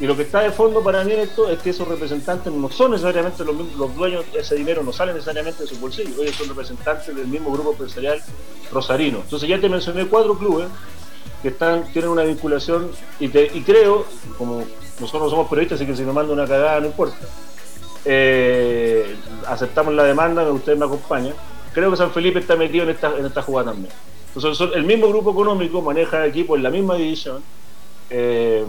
[0.00, 2.70] Y lo que está de fondo para mí en esto es que esos representantes no
[2.70, 6.36] son necesariamente los, los dueños de ese dinero, no salen necesariamente de su bolsillo, ellos
[6.36, 8.22] son representantes del mismo grupo empresarial
[8.72, 9.18] rosarino.
[9.18, 10.68] Entonces ya te mencioné cuatro clubes
[11.42, 14.04] que están, tienen una vinculación y, y creo,
[14.36, 14.64] como
[15.00, 17.16] nosotros somos periodistas, así que si me manda una cagada no importa,
[18.04, 21.32] eh, aceptamos la demanda, que usted me acompaña,
[21.72, 23.92] creo que San Felipe está metido en esta, en esta jugada también.
[24.34, 27.42] Entonces el mismo grupo económico maneja equipos en la misma división
[28.10, 28.64] eh,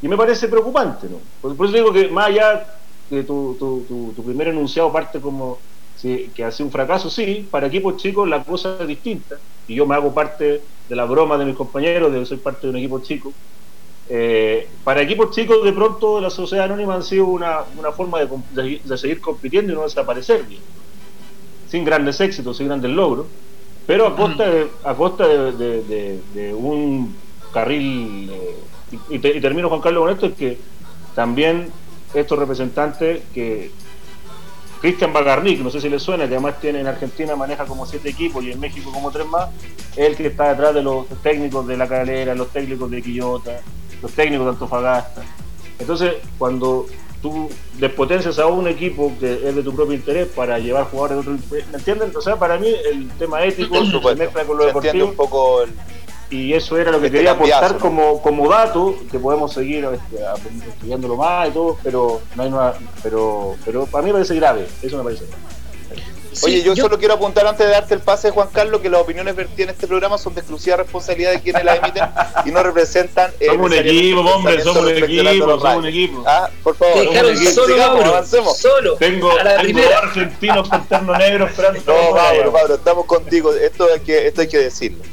[0.00, 1.18] y me parece preocupante, ¿no?
[1.40, 2.76] Por, eso digo que más allá
[3.10, 5.58] de tu, tu, tu primer enunciado parte como
[6.00, 9.36] que hace un fracaso, sí, para equipos chicos la cosa es distinta.
[9.68, 12.66] Y yo me hago parte de la broma de mis compañeros, de que soy parte
[12.66, 13.32] de un equipo chico.
[14.08, 17.62] Eh, para equipos chicos, de pronto la sociedad anónima ha sido una,
[17.96, 20.44] forma de, seguir compitiendo y no desaparecer,
[21.68, 23.26] sin grandes éxitos, sin grandes logros,
[23.86, 27.14] pero a costa de, a costa de, un
[27.52, 28.30] carril.
[28.30, 28.56] Eh,
[29.10, 30.58] y, y, termino, Juan Carlos, con esto: es que
[31.14, 31.70] también
[32.12, 33.70] estos representantes que
[34.82, 38.08] Cristian Bagarnik, no sé si le suena, que además tiene en Argentina maneja como siete
[38.08, 39.48] equipos y en México como tres más,
[39.92, 43.60] es el que está detrás de los técnicos de la calera, los técnicos de Quillota,
[44.02, 45.22] los técnicos de Antofagasta.
[45.78, 46.86] Entonces, cuando
[47.22, 51.32] tú despotencias a un equipo que es de tu propio interés para llevar jugadores de
[51.32, 52.10] otro ¿me entienden?
[52.16, 55.06] O sea, para mí el tema ético se mezcla con lo deportivo.
[55.06, 55.70] un poco el
[56.32, 60.24] y eso era lo que este quería aportar como, como dato, que podemos seguir este,
[60.66, 64.66] estudiándolo más y todo, pero no hay nada, pero, pero para mí me parece grave,
[64.82, 65.42] eso me parece grave.
[66.44, 69.36] Oye, yo, solo quiero apuntar antes de darte el pase, Juan Carlos, que las opiniones
[69.36, 72.04] vertidas en este programa son de exclusiva responsabilidad de quienes las emiten
[72.46, 73.30] y no representan.
[73.38, 76.24] Eh, somos un equipo, hombre, somos un equipo, somos un equipo.
[76.26, 77.04] Ah, por favor,
[77.36, 78.56] solo, sigamos, avancemos.
[78.56, 78.94] Solo.
[78.94, 81.80] Tengo, a la tengo dos argentinos con terno negro esperando.
[81.86, 83.52] No, Pablo, Pablo, estamos contigo.
[83.52, 85.04] Esto hay que, esto hay que decirlo.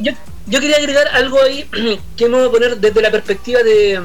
[0.00, 0.12] Yo,
[0.46, 1.68] yo, quería agregar algo ahí
[2.16, 4.00] que me voy a poner desde la perspectiva de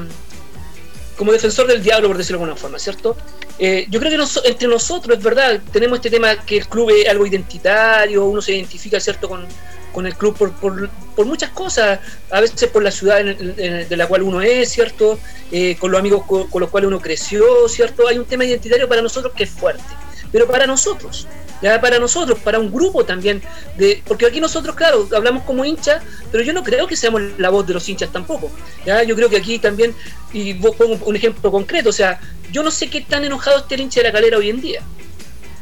[1.16, 3.16] como defensor del diablo, por decirlo de alguna forma, ¿cierto?
[3.58, 7.08] Eh, yo creo que entre nosotros, es verdad, tenemos este tema que el club es
[7.08, 9.46] algo identitario, uno se identifica, ¿cierto?, con,
[9.92, 14.22] con el club por, por, muchas cosas, a veces por la ciudad de la cual
[14.22, 15.18] uno es, ¿cierto?
[15.52, 18.08] Eh, con los amigos con, con, los cuales uno creció, ¿cierto?
[18.08, 19.84] Hay un tema identitario para nosotros que es fuerte,
[20.32, 21.28] pero para nosotros,
[21.62, 23.40] ya para nosotros, para un grupo también,
[23.78, 27.50] de, porque aquí nosotros, claro, hablamos como hinchas, pero yo no creo que seamos la
[27.50, 28.50] voz de los hinchas tampoco.
[28.84, 29.02] ¿ya?
[29.04, 29.94] Yo creo que aquí también,
[30.32, 33.76] y vos pongo un ejemplo concreto, o sea, yo no sé qué tan enojado esté
[33.76, 34.82] el hincha de la calera hoy en día.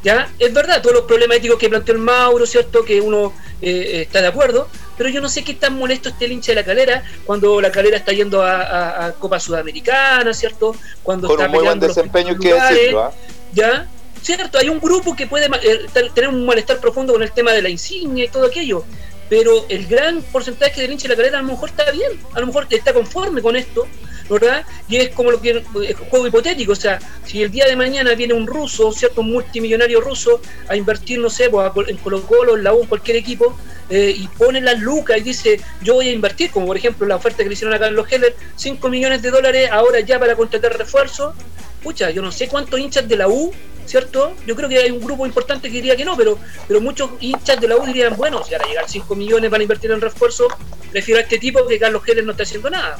[0.03, 0.31] ¿Ya?
[0.39, 2.83] Es verdad, todos los problemas éticos que planteó el Mauro, ¿cierto?
[2.87, 6.33] Que uno eh, está de acuerdo, pero yo no sé qué tan molesto esté el
[6.33, 10.75] hincha de la calera cuando la calera está yendo a, Copa Sudamericana, ¿cierto?
[11.03, 13.13] Cuando está un muy buen desempeño que decirlo, ¿ah?
[13.53, 13.87] ¿Ya?
[14.23, 17.63] Cierto, hay un grupo que puede eh, tener un malestar profundo con el tema de
[17.63, 18.85] la insignia y todo aquello,
[19.29, 22.41] pero el gran porcentaje del hincha de la calera a lo mejor está bien, a
[22.41, 23.87] lo mejor está conforme con esto,
[24.29, 24.65] ¿verdad?
[24.89, 28.15] Y es como lo que es juego hipotético, o sea, si el día de mañana
[28.15, 29.23] viene un ruso, ¿cierto?
[29.23, 32.89] Un multimillonario ruso a invertir, no sé, pues, en Colo Colo, en la U, en
[32.89, 33.57] cualquier equipo,
[33.89, 37.17] eh, y pone las lucas y dice, yo voy a invertir, como por ejemplo la
[37.17, 40.79] oferta que le hicieron a Carlos Heller, 5 millones de dólares ahora ya para contratar
[40.79, 41.35] refuerzos,
[41.83, 43.53] pucha, yo no sé cuántos hinchas de la U
[43.91, 44.35] ¿cierto?
[44.47, 46.39] Yo creo que hay un grupo importante que diría que no, pero,
[46.69, 49.91] pero muchos hinchas de la U dirían, bueno, si ahora llegar 5 millones para invertir
[49.91, 50.47] en refuerzo,
[50.93, 52.99] prefiero a este tipo que Carlos Heller no está haciendo nada.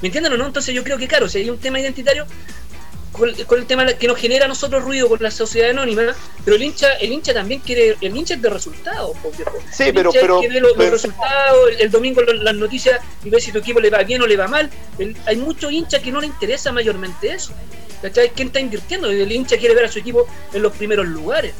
[0.00, 0.46] ¿Me entienden o no?
[0.46, 2.26] Entonces yo creo que, claro, si hay un tema identitario,
[3.10, 6.14] con, el tema que nos genera a nosotros ruido con la sociedad anónima,
[6.44, 9.16] pero el hincha, el hincha también quiere, el hincha es de resultados,
[9.72, 13.80] Sí, pero, pero, quiere los, resultados, el, domingo las noticias y ve si tu equipo
[13.80, 14.70] le va bien o le va mal.
[15.26, 17.52] hay muchos hinchas que no le interesa mayormente eso.
[18.02, 18.30] ¿Cachai?
[18.30, 19.10] ¿Quién está invirtiendo?
[19.10, 21.54] El hincha quiere ver a su equipo en los primeros lugares.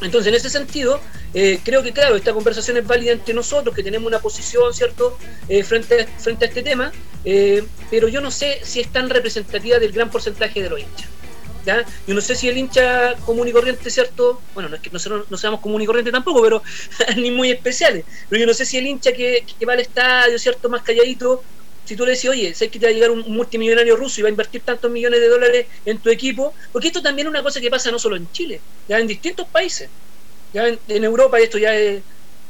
[0.00, 1.00] Entonces, en ese sentido,
[1.34, 5.18] eh, creo que, claro, esta conversación es válida entre nosotros, que tenemos una posición, ¿cierto?,
[5.48, 6.92] eh, frente, a, frente a este tema,
[7.24, 11.08] eh, pero yo no sé si es tan representativa del gran porcentaje de los hinchas.
[12.06, 14.40] Yo no sé si el hincha común y corriente, ¿cierto?
[14.54, 16.62] Bueno, no es que nosotros no seamos común y corriente tampoco, pero
[17.16, 18.04] ni muy especiales.
[18.28, 21.42] Pero yo no sé si el hincha que, que va al estadio, ¿cierto?, más calladito,
[21.86, 24.22] si tú le decís, oye, sé que te va a llegar un multimillonario ruso y
[24.22, 27.42] va a invertir tantos millones de dólares en tu equipo, porque esto también es una
[27.42, 29.88] cosa que pasa no solo en Chile, ya en distintos países.
[30.52, 31.72] Ya en, Europa esto ya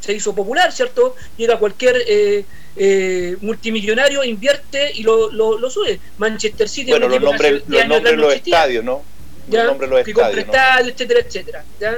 [0.00, 1.16] se hizo popular, ¿cierto?
[1.36, 2.44] Llega cualquier eh,
[2.76, 5.98] eh, multimillonario, invierte y lo, lo, sube.
[6.18, 9.02] Manchester City, bueno, los nombres, los nombres los estadios, ¿no?
[9.50, 10.88] Los nombres los estadios, ¿no?
[10.88, 11.64] etcétera, etcétera.
[11.80, 11.96] ¿ya?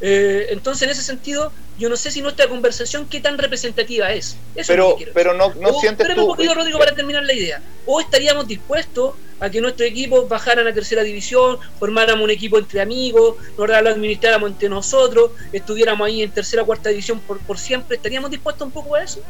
[0.00, 4.36] Eh, entonces, en ese sentido, yo no sé si nuestra conversación qué tan representativa es.
[4.66, 6.20] pero, pero no, no sientes tú...
[6.20, 7.62] un poquito, Rodrigo, para terminar la idea.
[7.86, 12.82] O estaríamos dispuestos a que nuestro equipo bajaran a tercera división, formáramos un equipo entre
[12.82, 17.56] amigos, nos lo administráramos entre nosotros, estuviéramos ahí en tercera o cuarta división por, por
[17.56, 17.96] siempre.
[17.96, 19.22] ¿Estaríamos dispuestos un poco a eso?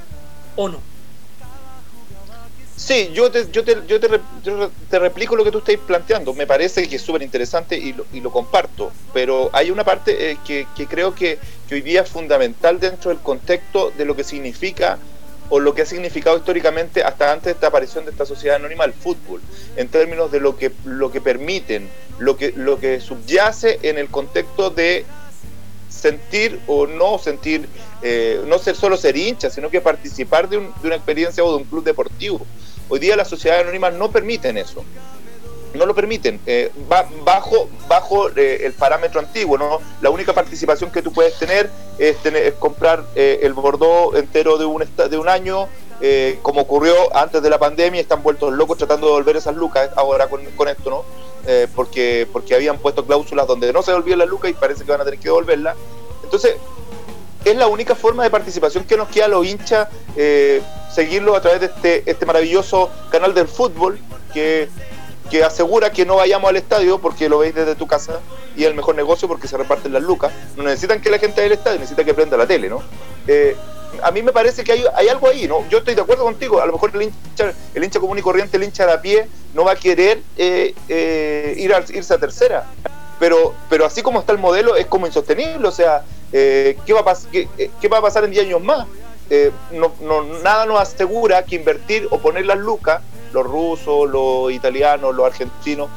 [0.57, 0.81] ¿O no?
[2.81, 6.33] Sí, yo te, yo, te, yo, te, replico lo que tú estás planteando.
[6.33, 8.91] Me parece que es súper interesante y lo, y lo, comparto.
[9.13, 11.39] Pero hay una parte eh, que, creo que,
[11.71, 14.99] hoy día es fundamental dentro del contexto de lo que significa
[15.51, 18.85] o lo que ha significado históricamente hasta antes de esta aparición de esta sociedad anónima
[18.87, 19.43] el fútbol,
[19.77, 21.87] en términos de lo que, lo que permiten,
[22.19, 25.05] lo que, lo que subyace en el contexto de
[25.91, 27.69] sentir o no sentir,
[28.01, 31.57] eh, no ser solo ser hincha, sino que participar de, de una experiencia o de
[31.59, 32.47] un club deportivo.
[32.91, 34.85] Hoy día las sociedades anónimas no permiten eso.
[35.75, 36.41] No lo permiten.
[36.45, 36.73] Eh,
[37.25, 39.79] bajo bajo eh, el parámetro antiguo, ¿no?
[40.01, 44.65] La única participación que tú puedes tener es, tener, comprar eh, el Bordeaux entero de
[44.65, 45.69] un, de un año,
[46.43, 50.29] como ocurrió antes de la pandemia, están vueltos locos tratando de devolver esas lucas ahora
[50.29, 51.05] con, esto, ¿no?
[51.75, 55.03] porque, porque habían puesto cláusulas donde no se devolvían las lucas y parece que van
[55.03, 55.77] a tener que devolverlas.
[56.25, 56.57] Entonces,
[57.45, 60.63] es la única forma de participación que nos queda a los hinchas eh,
[60.93, 63.99] seguirlo a través de este, este maravilloso canal del fútbol
[64.33, 64.69] que,
[65.45, 68.21] asegura que no vayamos al estadio porque lo veis desde tu casa
[68.57, 70.33] y es el mejor negocio porque se reparten las lucas.
[70.57, 72.83] No necesitan que la gente vaya al estadio, necesitan que prenda la tele, ¿no?
[73.29, 73.57] Eh,
[74.03, 75.69] a mí me parece que hay, algo ahí, ¿no?
[75.69, 78.57] Yo estoy de acuerdo contigo, a lo mejor el hincha, el hincha común y corriente,
[78.57, 82.67] el hincha de a pie, no va a querer eh, ir a, irse a tercera.
[83.21, 86.03] Pero, pero así como está el modelo, es como insostenible, o sea,
[86.33, 87.49] eh, ¿qué, va a qué,
[87.81, 88.89] qué, va a pasar en 10 años más?
[89.29, 93.03] Eh, no, no, nada nos asegura que invertir o poner las lucas,
[93.33, 95.91] los rusos, los italianos, los argentinos,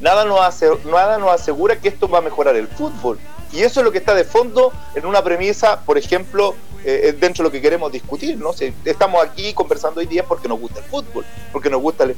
[0.00, 3.18] nada nos, hace, nada nos asegura que esto va a mejorar el fútbol.
[3.56, 6.54] Y eso es lo que está de fondo en una premisa, por ejemplo,
[6.84, 8.36] eh, dentro de lo que queremos discutir.
[8.36, 8.50] ¿no?
[8.84, 12.14] estamos aquí conversando hoy día porque nos gusta el fútbol, porque nos gusta el,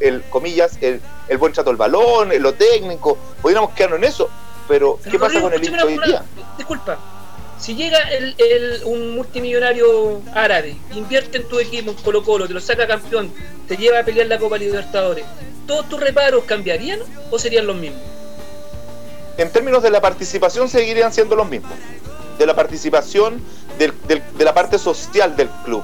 [0.00, 3.16] el, comillas, el, el, buen trato del balón, lo técnico.
[3.40, 4.28] Podríamos quedarnos en eso,
[4.66, 6.24] pero, ¿qué pasa con el hincha hoy día?
[6.58, 6.98] Disculpa,
[7.56, 12.60] si llega el, un multimillonario árabe, invierte en tu equipo, en Colo Colo, te lo
[12.60, 13.32] saca campeón,
[13.68, 15.24] te lleva a pelear la Copa Libertadores,
[15.68, 16.98] ¿todos tus reparos cambiarían
[17.30, 18.09] o serían los mismos?
[19.40, 21.72] En términos de la participación seguirían siendo los mismos.
[22.38, 23.42] De la participación
[23.78, 25.82] de la parte social del club.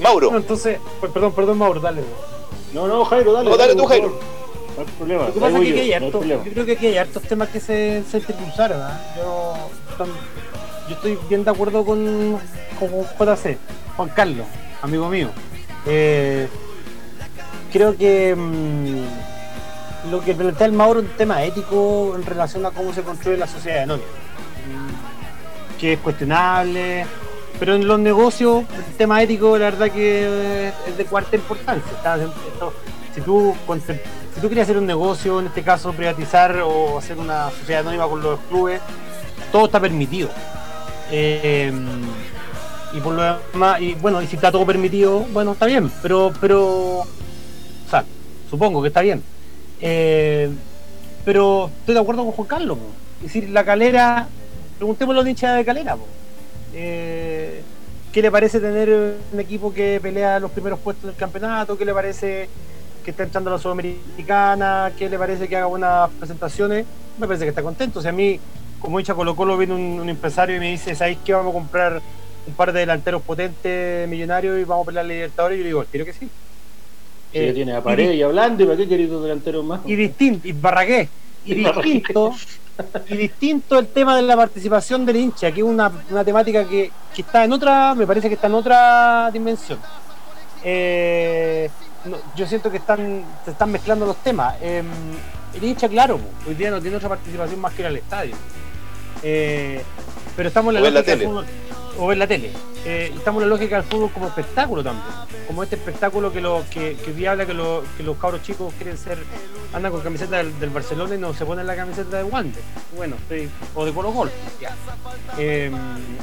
[0.00, 0.36] Mauro.
[0.36, 2.02] entonces, pues, perdón, perdón, Mauro, dale.
[2.72, 3.48] No, no, Jairo, dale.
[3.48, 4.18] No, dale tú, Jairo
[4.76, 5.26] no hay problema.
[5.26, 7.60] Lo que pasa es que hay harto, yo creo que aquí hay hartos temas que
[7.60, 8.80] se, se intercruzaron.
[8.80, 8.94] ¿eh?
[9.18, 9.54] Yo,
[10.88, 12.38] yo estoy bien de acuerdo con,
[12.78, 13.58] con JC,
[13.96, 14.46] Juan Carlos,
[14.80, 15.28] amigo mío.
[15.86, 16.48] Eh,
[17.72, 19.04] creo que mmm,
[20.10, 23.36] lo que plantea el Mauro es un tema ético en relación a cómo se construye
[23.36, 24.08] la sociedad de anónima.
[24.08, 27.06] Mm, que es cuestionable,
[27.58, 31.92] pero en los negocios el tema ético la verdad que es de cuarta importancia.
[33.14, 33.54] si tú
[34.34, 38.08] si tú quieres hacer un negocio, en este caso privatizar o hacer una sociedad anónima
[38.08, 38.80] con los clubes,
[39.50, 40.30] todo está permitido.
[41.10, 41.70] Eh,
[42.94, 46.32] y por lo demás, y bueno, y si está todo permitido, bueno, está bien, pero,
[46.40, 47.04] pero,
[48.50, 49.22] supongo que está bien.
[49.82, 50.48] Eh,
[51.24, 52.78] pero estoy de acuerdo con Juan Carlos.
[53.18, 54.28] Es decir, la calera,
[54.78, 55.96] preguntémoslo a los hinchas de calera.
[56.74, 57.62] Eh,
[58.12, 61.76] ¿Qué le parece tener un equipo que pelea los primeros puestos del campeonato?
[61.76, 62.48] ¿Qué le parece
[63.04, 64.92] que está entrando a la Sudamericana?
[64.98, 66.84] ¿Qué le parece que haga buenas presentaciones?
[67.18, 67.98] Me parece que está contento.
[67.98, 68.38] O sea, a mí,
[68.80, 71.32] como hincha Colo Colo, viene un, empresario y me dice, ¿sabéis qué?
[71.32, 72.02] Vamos a comprar
[72.46, 75.56] un par de delanteros potentes, millonarios, y vamos a pelear a Libertadores.
[75.56, 76.28] Y yo digo, quiero que sí.
[77.32, 79.80] Eh, tiene a Pared y, hablando, ¿y para qué querido delantero más?
[79.86, 81.08] Y distinto, y Barragué.
[81.44, 82.32] Y, distinto,
[83.08, 85.90] y distinto el tema de la participación del hincha, que es una,
[86.24, 89.80] temática que, está en otra, me parece que está en otra dimensión.
[90.62, 91.68] Eh,
[92.36, 94.54] yo siento que están, se están mezclando los temas.
[94.62, 94.86] Em,
[95.54, 98.36] el hincha, claro, hoy día no tiene otra participación más que ir al estadio.
[99.24, 99.82] Eh,
[100.36, 101.46] pero estamos en la, lógica del fútbol
[101.98, 102.52] o ver la tele.
[102.84, 105.06] Eh, estamos en la lógica del fútbol como espectáculo también,
[105.46, 109.18] como este espectáculo que lo que, que habla que, los cabros chicos quieren ser,
[109.72, 112.60] andan con camiseta del, Barcelona y no se ponen la camiseta de Wander,
[112.96, 113.14] bueno,
[113.76, 114.30] o de Colo Colo,
[115.38, 115.72] em,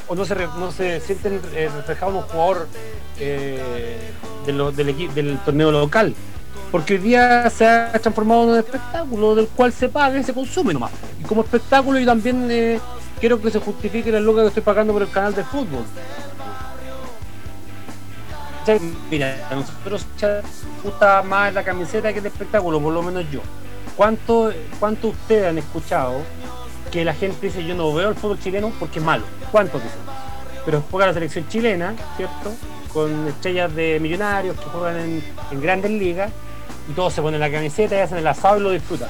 [0.08, 0.26] o no
[0.72, 2.68] se, sienten eh, reflejados en un jugador
[3.20, 3.98] eh,
[4.46, 6.14] del torneo local,
[6.72, 10.34] porque hoy día se ha transformado en un espectáculo del cual se paga y se
[10.34, 10.92] consume nomás.
[11.20, 12.80] Y como espectáculo y también eh,
[13.20, 15.84] quiero que se justifique la loca que estoy pagando por el canal de fútbol.
[19.10, 23.42] Mira, a nosotros nos gusta más la camiseta que el espectáculo, por lo menos yo.
[23.96, 26.22] ¿Cuánto, ¿Cuánto ustedes han escuchado
[26.92, 29.24] que la gente dice yo no veo el fútbol chileno porque es malo?
[29.52, 30.00] ¿Cuántos dicen?
[30.66, 32.54] Pero juega la selección chilena, ¿cierto?
[32.94, 36.32] Con estrellas de millonarios que juegan en grandes ligas
[36.88, 39.10] y todos se ponen la camiseta y hacen el asado y lo disfrutan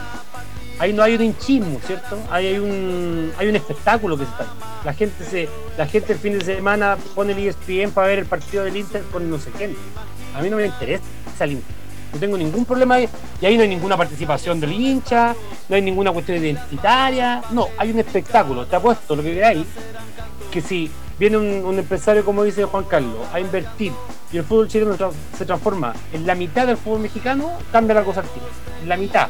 [0.80, 2.18] ahí no hay un hinchismo, ¿cierto?
[2.32, 4.48] Hay un, hay un espectáculo que se está.
[4.84, 8.26] La gente se, la gente el fin de semana pone el ESPN para ver el
[8.26, 9.76] partido del Inter con no sé quién.
[10.36, 11.04] A mí no me interesa
[11.42, 11.62] el.
[12.12, 13.08] No tengo ningún problema ahí.
[13.40, 15.36] Y ahí no hay ninguna participación del hincha,
[15.68, 17.44] no hay ninguna cuestión identitaria.
[17.52, 18.66] No, hay un espectáculo.
[18.66, 19.68] Te apuesto lo que queráis,
[20.50, 23.92] que si viene un, empresario, como dice Juan Carlos, a invertir
[24.32, 24.96] y el fútbol chileno
[25.38, 28.28] se transforma en la mitad del fútbol mexicano, cambia la cosa al
[28.82, 29.28] En la mitad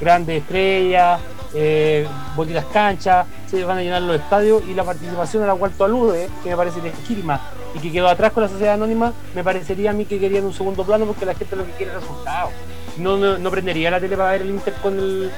[0.00, 1.20] grandes estrellas,
[1.54, 5.72] eh, bonitas canchas, se van a llenar los estadios y la participación a la cual
[5.72, 7.40] tú aludes, que me parece legítima
[7.74, 10.52] y que quedó atrás con la sociedad anónima, me parecería a mí que querían un
[10.52, 12.52] segundo plano porque la gente lo que quiere es resultados.
[12.98, 15.30] No, no, prendería la tele para ver el Inter con el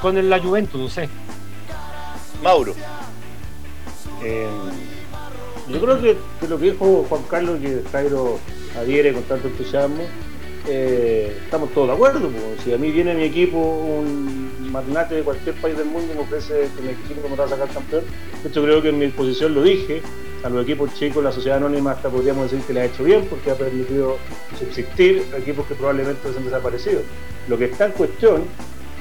[0.00, 1.08] con el, la Juventus, no sé.
[2.42, 2.74] Mauro.
[4.24, 4.48] Eh,
[5.68, 6.16] yo creo que,
[6.48, 8.38] lo que dijo Juan Carlos, que Jairo
[8.78, 10.02] adhiere con tanto entusiasmo,
[10.68, 12.30] eh, estamos todos de acuerdo.
[12.64, 16.68] Si a mí viene mi equipo, un magnate de cualquier país del mundo, me ofrece
[16.74, 18.04] que mi equipo me va a sacar campeón,
[18.52, 20.02] yo creo que en mi exposición lo dije,
[20.42, 23.26] a los equipos chicos, la sociedad anónima hasta podríamos decir que le ha hecho bien
[23.30, 24.16] porque ha permitido
[24.58, 27.02] subsistir equipos que probablemente se han desaparecido.
[27.48, 28.44] Lo que está en cuestión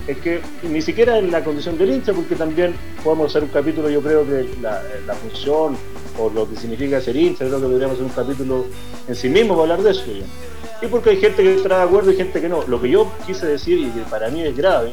[0.07, 3.89] es que ni siquiera en la condición del hincha, porque también podemos hacer un capítulo,
[3.89, 5.78] yo creo que la, la función
[6.20, 8.66] o lo que significa ser hincha, creo que podríamos hacer un capítulo
[9.07, 10.03] en sí mismo para hablar de eso.
[10.82, 12.64] Y porque hay gente que está de acuerdo y gente que no.
[12.68, 14.92] Lo que yo quise decir, y que para mí es grave,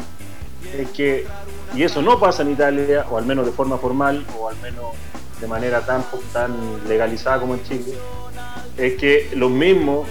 [0.76, 1.26] es que,
[1.74, 4.94] y eso no pasa en Italia, o al menos de forma formal, o al menos
[5.40, 6.52] de manera tan, tan
[6.88, 7.94] legalizada como en Chile,
[8.76, 10.06] es que los mismos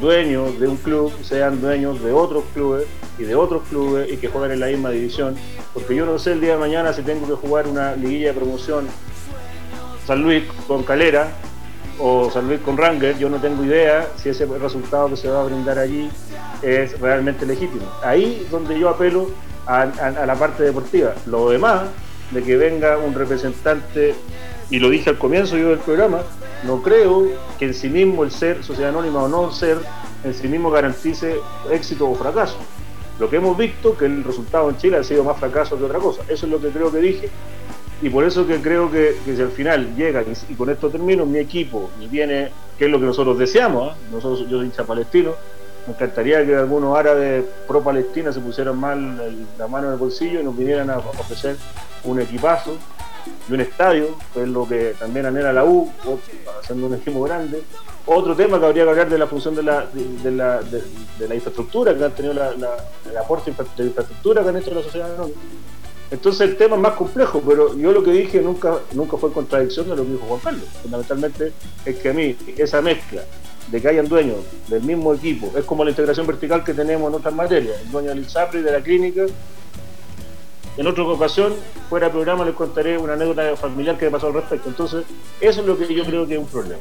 [0.00, 2.86] dueños de un club sean dueños de otros clubes
[3.18, 5.36] y de otros clubes y que jueguen en la misma división.
[5.72, 8.34] Porque yo no sé el día de mañana si tengo que jugar una liguilla de
[8.34, 8.86] promoción
[10.06, 11.30] San Luis con Calera
[12.04, 15.42] o San Luis con Ranger, yo no tengo idea si ese resultado que se va
[15.42, 16.10] a brindar allí
[16.60, 17.86] es realmente legítimo.
[18.02, 19.30] Ahí donde yo apelo
[19.66, 19.86] a,
[20.26, 21.14] la parte deportiva.
[21.26, 21.82] Lo demás,
[22.32, 24.16] de que venga un representante,
[24.68, 26.22] y lo dije al comienzo yo del programa,
[26.64, 29.78] no creo que en sí mismo el ser sociedad anónima o no ser,
[30.24, 31.36] en sí mismo garantice
[31.70, 32.56] éxito o fracaso.
[33.20, 36.00] Lo que hemos visto, que el resultado en Chile ha sido más fracaso que otra
[36.00, 36.22] cosa.
[36.22, 37.30] Eso es lo que creo que dije
[38.02, 41.38] y por eso que creo que, si al final llega, y, con esto termino, mi
[41.38, 43.96] equipo y viene, que es lo que nosotros deseamos, ¿ah?
[44.10, 45.34] nosotros yo soy hincha palestino,
[45.86, 50.40] me encantaría que algunos árabes pro Palestina se pusieran mal la mano en el bolsillo
[50.40, 51.56] y nos vinieran a ofrecer
[52.04, 52.76] un equipazo
[53.48, 55.88] y un estadio, que es lo que también anhela la U,
[56.60, 57.62] haciendo un equipo grande.
[58.04, 61.34] Otro tema que habría que hablar de la función de la, de, la, de, la
[61.36, 65.08] infraestructura, que han tenido la, el aporte de infraestructura que han hecho la sociedad
[66.12, 69.88] entonces el tema es más complejo, pero yo lo que dije nunca, nunca fue contradicción
[69.88, 70.64] de lo que dijo Juan Carlos.
[70.82, 71.52] Fundamentalmente
[71.86, 73.22] es que a mí esa mezcla
[73.68, 74.36] de que hayan dueños
[74.68, 78.10] del mismo equipo, es como la integración vertical que tenemos en otras materias, el dueño
[78.10, 79.24] del ISAPRI, de la clínica.
[80.76, 81.54] En otra ocasión,
[81.88, 84.68] fuera del programa, les contaré una anécdota familiar que me pasó al respecto.
[84.68, 85.04] Entonces,
[85.40, 86.80] eso es lo que yo creo que es un problema.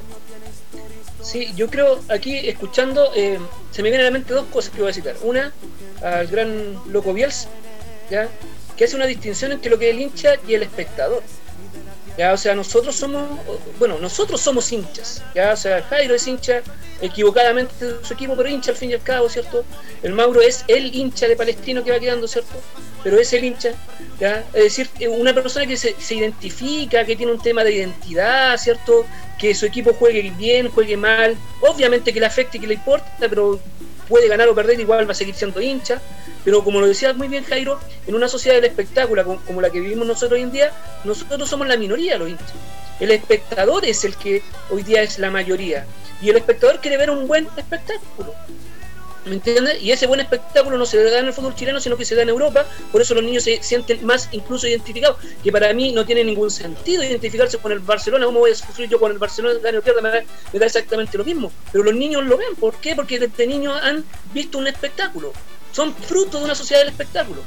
[1.21, 3.39] Sí, yo creo aquí escuchando eh,
[3.71, 5.15] se me vienen a la mente dos cosas que voy a citar.
[5.23, 5.53] Una,
[6.03, 7.47] al gran Loco Biels,
[8.09, 8.27] ¿ya?
[8.81, 11.21] Que hace una distinción entre lo que es el hincha y el espectador.
[12.17, 13.29] Ya, o sea, nosotros somos,
[13.77, 16.63] bueno, nosotros somos hinchas, ya, o sea, Jairo es hincha
[16.99, 19.63] equivocadamente de su equipo, pero hincha al fin y al cabo, ¿cierto?
[20.01, 22.59] El Mauro es el hincha de Palestino que va quedando, ¿cierto?
[23.03, 23.73] Pero es el hincha,
[24.19, 24.43] ¿ya?
[24.51, 29.05] Es decir, una persona que se, se identifica, que tiene un tema de identidad, ¿cierto?
[29.37, 33.11] Que su equipo juegue bien, juegue mal, obviamente que le afecte y que le importa,
[33.19, 33.59] pero
[34.11, 36.01] puede ganar o perder, igual va a seguir siendo hincha.
[36.43, 39.79] Pero como lo decía muy bien Jairo, en una sociedad del espectáculo como, la que
[39.79, 40.71] vivimos nosotros hoy en día,
[41.05, 42.53] nosotros somos la minoría los hinchas.
[42.99, 45.85] El espectador es el que hoy día es la mayoría.
[46.21, 48.35] Y el espectador quiere ver un buen espectáculo.
[49.25, 49.81] ¿Me entiendes?
[49.81, 52.23] Y ese buen espectáculo no se da en el fútbol chileno, sino que se da
[52.23, 52.65] en Europa.
[52.91, 55.17] Por eso los niños se sienten más incluso identificados.
[55.43, 58.25] Que para mí no tiene ningún sentido identificarse con el Barcelona.
[58.25, 59.59] ¿Cómo voy a sufrir yo con el Barcelona?
[59.61, 61.51] Gane o pierda, me da, me da exactamente lo mismo.
[61.71, 62.55] Pero los niños lo ven.
[62.59, 62.95] ¿Por qué?
[62.95, 64.03] Porque desde niños han
[64.33, 65.33] visto un espectáculo.
[65.71, 67.41] Son fruto de una sociedad del espectáculo.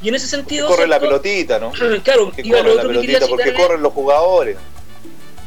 [0.00, 0.66] Y en ese sentido.
[0.66, 1.72] Corre la pelotita, ¿no?
[2.04, 4.56] claro, iba corre la pelotita porque corren los jugadores.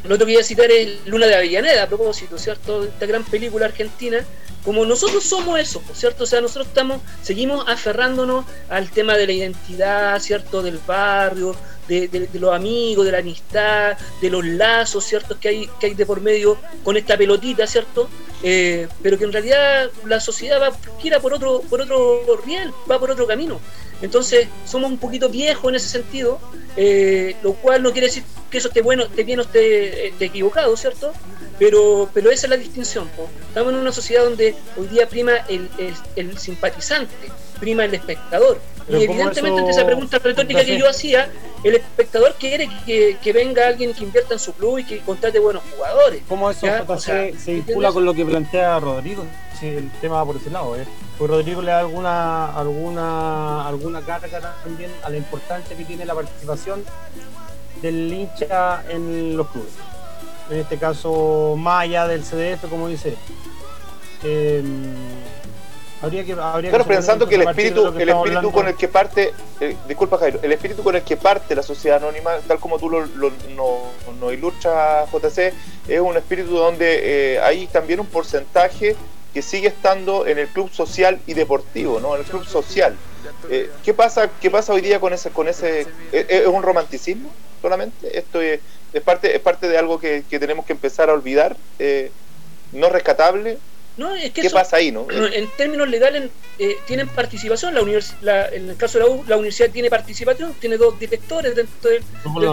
[0.04, 2.84] Lo otro que quería citar es Luna de Avellaneda, a propósito, ¿cierto?
[2.84, 4.24] Esta gran película argentina.
[4.64, 6.24] Como nosotros somos eso, ¿cierto?
[6.24, 10.62] O sea, nosotros estamos, seguimos aferrándonos al tema de la identidad, ¿cierto?
[10.62, 11.56] Del barrio,
[11.88, 15.38] de, los amigos, de la amistad, de los lazos, ¿cierto?
[15.38, 18.08] Que hay, que hay de por medio con esta pelotita, ¿cierto?
[18.42, 22.98] Eh, pero que en realidad la sociedad va quiera por otro, por otro riel, va
[22.98, 23.60] por otro camino.
[24.02, 26.40] Entonces, somos un poquito viejos en ese sentido,
[26.76, 30.76] eh, lo cual no quiere decir que eso esté bueno, esté bien o esté, equivocado,
[30.76, 31.12] ¿cierto?
[31.58, 33.08] Pero, pero esa es la distinción.
[33.46, 35.68] Estamos en una sociedad donde hoy día prima el,
[36.16, 37.30] el, simpatizante,
[37.60, 38.60] prima el espectador.
[38.88, 41.30] y evidentemente, ante esa pregunta retórica que yo hacía,
[41.64, 45.62] el espectador quiere que, venga alguien que invierta en su club y que contrate buenos
[45.74, 46.22] jugadores.
[46.28, 46.66] ¿Cómo eso
[46.98, 49.24] se, vincula con lo que plantea Rodrigo?
[49.58, 50.84] Si el tema va por ese lado, ¿eh?
[51.18, 56.14] Pues Rodrigo le da alguna, alguna, alguna carga también a la importancia que tiene la
[56.14, 56.82] participación
[57.80, 59.72] del hincha en los clubes.
[60.50, 63.16] En este caso, más allá del CDF, como dice.
[64.24, 64.62] Eh,
[66.02, 69.76] habría que, habría claro, pensando que el espíritu, el espíritu con el que parte, eh,
[69.86, 73.06] disculpa Jairo, el espíritu con el que parte la sociedad anónima, tal como tú lo,
[73.06, 75.52] lo no, ilustras JC,
[75.88, 78.96] es un espíritu donde eh, hay también un porcentaje
[79.32, 82.14] que sigue estando en el club social y deportivo, ¿no?
[82.14, 82.96] En el club social.
[83.50, 87.30] Eh, ¿qué pasa qué pasa hoy día con ese con ese es, un romanticismo
[87.60, 88.18] solamente?
[88.18, 88.60] Esto es,
[89.04, 92.10] parte es parte de algo que, tenemos que empezar a olvidar, eh,
[92.72, 93.58] no rescatable,
[93.96, 95.06] no, es que ¿Qué pasa ahí, no?
[95.10, 97.74] En términos legales eh, tienen participación.
[97.74, 97.82] La,
[98.22, 101.90] la en el caso de la U, la universidad tiene participación, tiene dos directores dentro
[101.90, 102.02] del,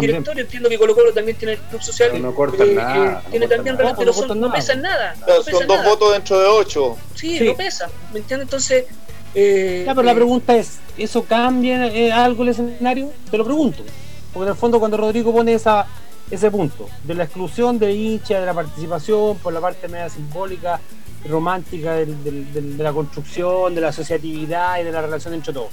[0.02, 0.44] directorio.
[0.44, 2.22] Entiendo que Colo Colo también tiene el club social.
[2.22, 3.24] no cortan nada.
[3.30, 3.96] tiene también nada.
[4.14, 5.16] son, no, pesan nada.
[5.50, 6.98] son dos votos dentro de ocho.
[7.16, 7.90] Sí, no pesa.
[8.12, 8.48] ¿Me entiendes?
[8.48, 8.86] Entonces.
[9.34, 13.14] Eh, ya, pero la eh, pregunta es: ¿eso cambia algo el escenario?
[13.32, 13.84] Te lo pregunto.
[14.34, 15.88] Porque en el fondo, cuando Rodrigo pone esa,
[16.30, 20.82] ese punto de la exclusión de hincha, de la participación por la parte media simbólica
[21.28, 25.70] romántica de la construcción, de la asociatividad y de la relación entre todos.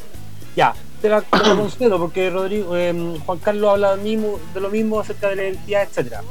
[0.57, 5.28] Ya, te la, concedo porque Rodrigo, em, Juan Carlos habla mismo, de lo mismo acerca
[5.28, 6.22] de la identidad, etcétera.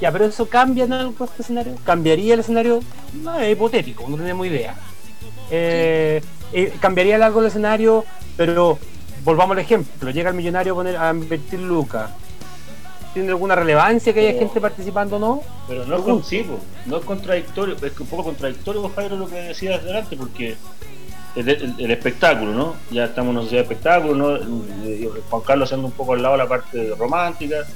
[0.00, 1.76] Ya, pero eso cambia en algo este escenario.
[1.84, 2.80] ¿Cambiaría el escenario?
[3.22, 4.74] No, es hipotético, no tenemos idea.
[5.50, 6.20] Eh,
[6.52, 8.04] eh, cambiaría algo el escenario,
[8.36, 8.78] pero
[9.22, 10.10] volvamos al ejemplo.
[10.10, 12.10] Llega el millonario a, poner, a invertir lucas
[13.12, 15.42] tiene alguna relevancia que haya gente participando o no.
[15.68, 16.46] Pero no es, sí,
[16.86, 20.56] no es contradictorio, es un poco contradictorio, Jairo, lo que decías delante, porque
[21.36, 22.74] el, espectáculo, ¿no?
[22.90, 24.36] Ya estamos en una sociedad de espectáculo, ¿no?
[24.84, 27.66] Eh, Juan Carlos haciendo un poco al lado la parte romántica.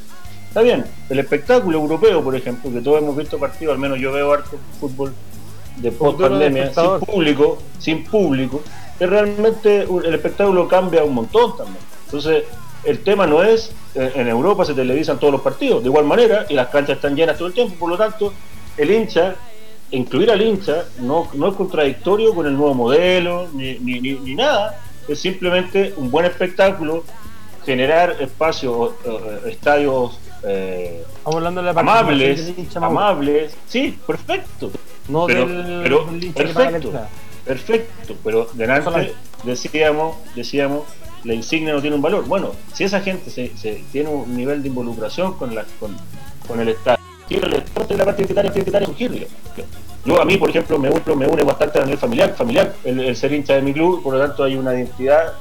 [0.48, 4.12] Está bien, el espectáculo europeo, por ejemplo, que todos hemos visto partidos, al menos yo
[4.12, 5.12] veo harto fútbol
[5.76, 8.62] de post pandemia, sin público, sin público,
[8.98, 11.84] que realmente el espectáculo cambia un montón también.
[12.06, 12.44] Entonces,
[12.86, 16.46] el tema no es, eh, en Europa se televisan todos los partidos de igual manera
[16.48, 18.32] y las canchas están llenas todo el tiempo, por lo tanto,
[18.76, 19.34] el hincha,
[19.90, 24.80] incluir al hincha, no, no es contradictorio con el nuevo modelo, ni, ni, ni, nada,
[25.08, 27.04] es simplemente un buen espectáculo,
[27.64, 34.70] generar espacios, eh, estadios eh, hablando de amables, amables, sí, perfecto.
[35.08, 36.92] No pero, del, perfecto,
[37.44, 39.14] perfecto, pero delante
[39.44, 40.84] decíamos, decíamos
[41.26, 42.24] la insignia no tiene un valor.
[42.26, 45.96] Bueno, si esa gente se, tiene un nivel de involucración con, la, con,
[46.46, 46.98] con el Estado,
[47.28, 48.26] el deporte de la parte.
[50.04, 53.32] Yo a mí, por ejemplo, me, me une bastante a nivel familiar, familiar el, ser
[53.32, 55.32] hincha de mi club, por lo tanto hay una identidad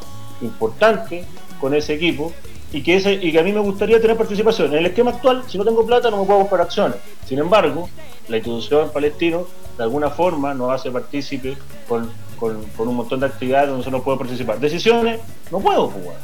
[0.42, 1.24] importante
[1.62, 2.34] con ese equipo
[2.74, 4.72] y que, ese, y que a mí me gustaría tener participación.
[4.74, 6.98] En el esquema actual, si no tengo plata, no me puedo comprar acciones.
[7.28, 7.88] Sin embargo,
[8.28, 9.46] la institución palestino
[9.78, 11.56] de alguna forma nos hace partícipe
[11.88, 14.60] con, con, con un montón de actividades donde nosotros podemos participar.
[14.60, 15.20] Decisiones,
[15.52, 16.18] no puedo jugar.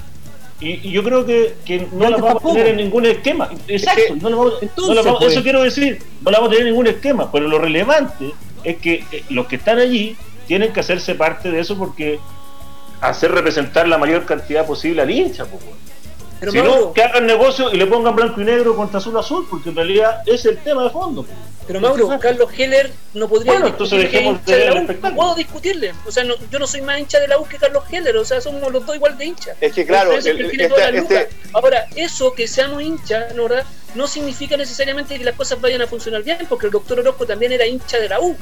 [0.59, 3.49] Y, y yo creo que, que no la vamos a tener en ningún esquema.
[3.67, 5.33] Exacto, no la vamos, no la vamos, pues.
[5.33, 8.31] eso quiero decir, no la vamos a tener en ningún esquema, pero lo relevante
[8.63, 12.19] es que eh, los que están allí tienen que hacerse parte de eso porque
[13.01, 15.63] hacer representar la mayor cantidad posible al hincha, pues,
[16.51, 19.69] si no, que hagan negocio y le pongan blanco y negro contra azul azul, porque
[19.69, 21.23] en realidad es el tema de fondo.
[21.23, 21.37] pues.
[21.79, 24.87] Pero Mauro, Carlos Heller no podría Bueno, entonces discutir que hincha de la U.
[25.01, 25.93] No puedo discutirle.
[26.05, 28.15] O sea, no- yo no soy más hincha de la U que Carlos Heller.
[28.17, 29.57] O sea, somos los dos igual de hinchas.
[29.61, 31.29] Es que claro, el- este- este-.
[31.53, 33.65] Ahora, eso que seamos hinchas, ¿no, verdad?
[33.95, 37.51] no significa necesariamente que las cosas vayan a funcionar bien, porque el doctor Orozco también
[37.51, 38.35] era hincha de la U.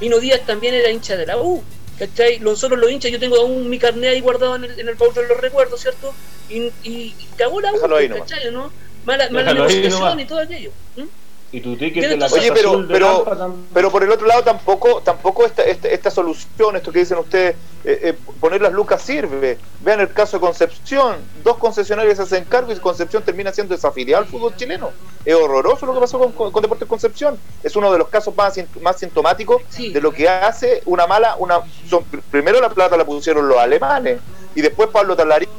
[0.00, 1.62] Vino Díaz también era hincha de la U.
[1.98, 2.38] ¿Cachai?
[2.38, 5.12] Nosotros los hinchas, yo tengo aún mi carnet ahí guardado en el, en el baúl
[5.14, 6.14] de los recuerdos, ¿cierto?
[6.48, 8.08] Y, y, y cagó la U, ahí.
[8.08, 8.52] ¿cachai?
[8.52, 8.70] ¿no?
[9.04, 10.70] Mala, negociación y todo aquello.
[10.96, 11.02] ¿Mm?
[11.50, 12.26] Y tu ticket de la.
[12.26, 15.62] Oye, Casa pero, Azul de pero, Lampa pero por el otro lado tampoco, tampoco esta,
[15.62, 19.56] esta, esta solución, esto que dicen ustedes, eh, eh, poner las lucas sirve.
[19.80, 24.24] Vean el caso de Concepción, dos concesionarios se hacen cargo y Concepción termina siendo desafiliado
[24.24, 24.90] al fútbol chileno.
[25.24, 27.38] Es horroroso lo que pasó con, con, con Deportes Concepción.
[27.62, 29.90] Es uno de los casos más, más sintomáticos Sí.
[29.90, 34.20] de lo que hace una mala, una son- primero la plata la pusieron los alemanes
[34.54, 35.52] y después Pablo Talarico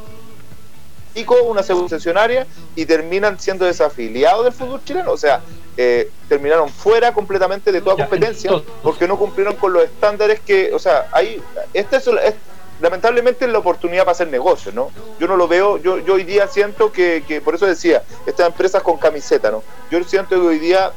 [1.43, 5.11] una concesionaria y terminan siendo desafiliados del fútbol chileno.
[5.11, 5.41] O sea,
[5.77, 8.51] eh, terminaron fuera completamente de toda competencia
[8.83, 11.41] porque no cumplieron con los estándares que, o sea, ahí,
[11.73, 12.35] esta es, es-
[12.81, 14.91] lamentablemente es la oportunidad para hacer negocio, ¿no?
[15.19, 18.47] Yo no lo veo, yo, yo hoy día siento que, que, por eso decía, estas
[18.47, 19.63] empresas con camiseta, ¿no?
[19.91, 20.91] Yo siento que hoy día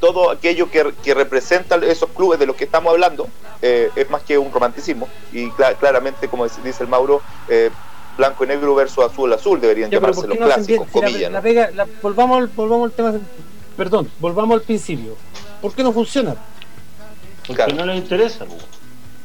[0.00, 3.26] todo aquello que, que representa esos clubes de los que estamos hablando
[3.62, 7.70] eh, es más que un romanticismo y cla- claramente, como dice dice el Mauro, eh,
[8.18, 10.88] blanco y negro versus azul azul deberían Ya, llamarse ¿por los no clásicos, bien?
[10.92, 11.44] Si la- comillas, la ¿no?
[11.44, 13.14] pega- la- volvamos, al, volvamos al tema.
[13.76, 15.16] Perdón, volvamos al principio.
[15.62, 16.34] ¿Por qué no funciona?
[17.46, 17.74] Porque Claro.
[17.76, 18.44] no les interesa.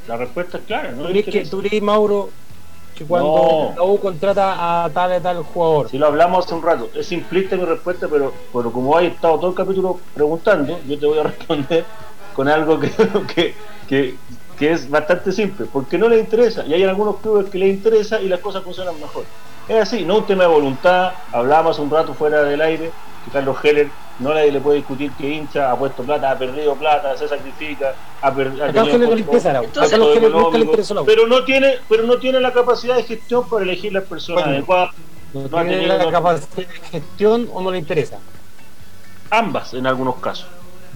[0.08, 0.91] La respuesta es clara.
[0.91, 1.52] No ¿Tú les crees, que, interesa.
[1.52, 2.30] tú crees, Mauro,
[2.96, 3.76] que cuando No.
[3.76, 7.08] la U contrata a tal y tal jugador, Si lo hablamos hace un rato, es
[7.08, 11.18] simplista mi respuesta, pero, pero como hay estado todo el capítulo preguntando, yo te voy
[11.18, 11.84] a responder
[12.36, 12.91] con algo que,
[13.36, 13.56] que,
[13.88, 14.16] que,
[14.58, 18.22] que es bastante simple, porque no les interesa, y hay algunos clubes que les interesa
[18.22, 19.26] y las cosas funcionan mejor.
[19.68, 22.91] Es así, no un tema de voluntad, hablábamos un rato fuera del aire,
[23.26, 23.88] que Carlos Heller
[24.20, 27.95] no nadie le puede discutir que hincha, ha puesto plata, ha perdido plata, se sacrifica,
[28.22, 28.68] ha perdido...
[28.68, 29.08] le
[30.60, 34.43] le pero no tiene pero no tiene la capacidad de gestión para elegir las personas
[34.43, 34.58] Bueno.
[34.58, 34.89] adecuadas
[35.34, 38.20] No no ha tiene tenido- la capacidad de gestión o no le interesa.
[39.32, 40.45] ambas en algunos casos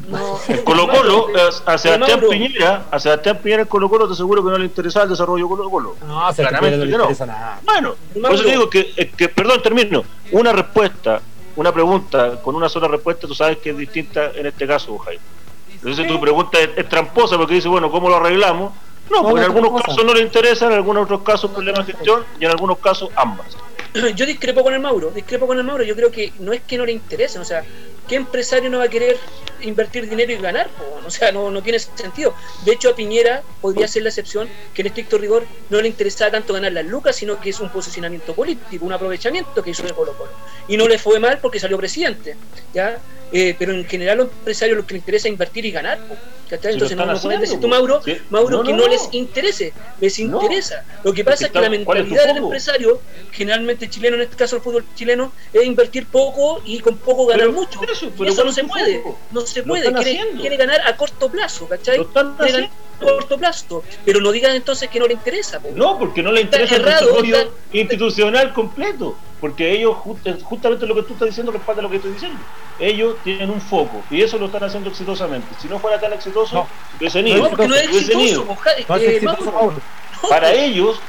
[0.08, 1.28] No, el Colo Colo
[1.66, 5.04] a Sebastián Piñera a Sebastián Piñera el Colo Colo te aseguro que no le interesaba
[5.04, 6.86] el desarrollo de Colo Colo No, se Claramente no.
[6.86, 7.60] le interesa nada.
[7.64, 10.04] bueno por eso te digo que, es que perdón termino.
[10.32, 11.22] Una respuesta
[11.56, 15.22] una pregunta con una sola respuesta tú sabes que es distinta en este caso Jaime.
[15.74, 18.74] Entonces tu pregunta es, es tramposa porque dice bueno ¿cómo lo arreglamos?
[19.10, 22.24] no, porque en algunos casos no le interesa en algunos otros casos problemas de gestión
[22.40, 23.48] y en algunos casos ambas
[24.16, 26.78] yo discrepo con el Mauro, discrepo con el Mauro, yo creo que no es que
[26.78, 27.64] no le interesen, o sea,
[28.08, 29.18] ¿qué empresario no va a querer
[29.62, 30.70] invertir dinero y ganar?
[31.06, 32.34] O sea, no, no tiene sentido.
[32.64, 36.32] De hecho, a Piñera podría ser la excepción que en estricto rigor no le interesaba
[36.32, 39.94] tanto ganar las lucas, sino que es un posicionamiento político, un aprovechamiento que hizo de
[39.94, 40.32] Colo Colo.
[40.68, 42.36] Y no le fue mal porque salió presidente,
[42.74, 42.98] ¿ya?
[43.32, 46.00] Eh, pero en general a los empresarios lo que les interesa es invertir y ganar.
[46.50, 46.74] ¿cachai?
[46.74, 48.18] Entonces no, están no puedes decir tú, Mauro, sí.
[48.30, 50.84] Mauro No, que no, no, les interese, les interesa.
[51.04, 53.02] Lo que pasa es que la está- ¿cuál es tu mentalidad del empresario,
[53.32, 57.48] generalmente chileno, en este caso el fútbol chileno, es invertir poco y con poco ganar
[57.48, 57.80] Pero, mucho.
[57.92, 59.20] eso, Y eso ¿cuál no se puede, foco?
[59.32, 61.98] no se puede, quiere, ganar a corto plazo, ¿cachai?
[61.98, 62.70] Lo están Quiere
[63.00, 65.60] corto plazo, pero no digan entonces que no le interesa.
[65.60, 65.70] po.
[65.76, 69.16] No, porque no le interesa el desarrollo está- institucional completo.
[69.40, 69.96] Porque ellos,
[70.44, 72.40] justamente lo que tú estás diciendo, respalda lo que estoy diciendo.
[72.80, 75.48] Ellos tienen un foco y eso lo están haciendo exitosamente.
[75.62, 76.68] Si no fuera tan exitoso, No.
[77.00, 77.44] hubiesen ido.
[77.44, 78.46] No, porque no es exitoso, ido.
[78.50, 79.54] oja- No es eh, exitoso, Mauro.
[79.60, 79.82] Mauro.
[80.24, 81.00] No, Para ellos,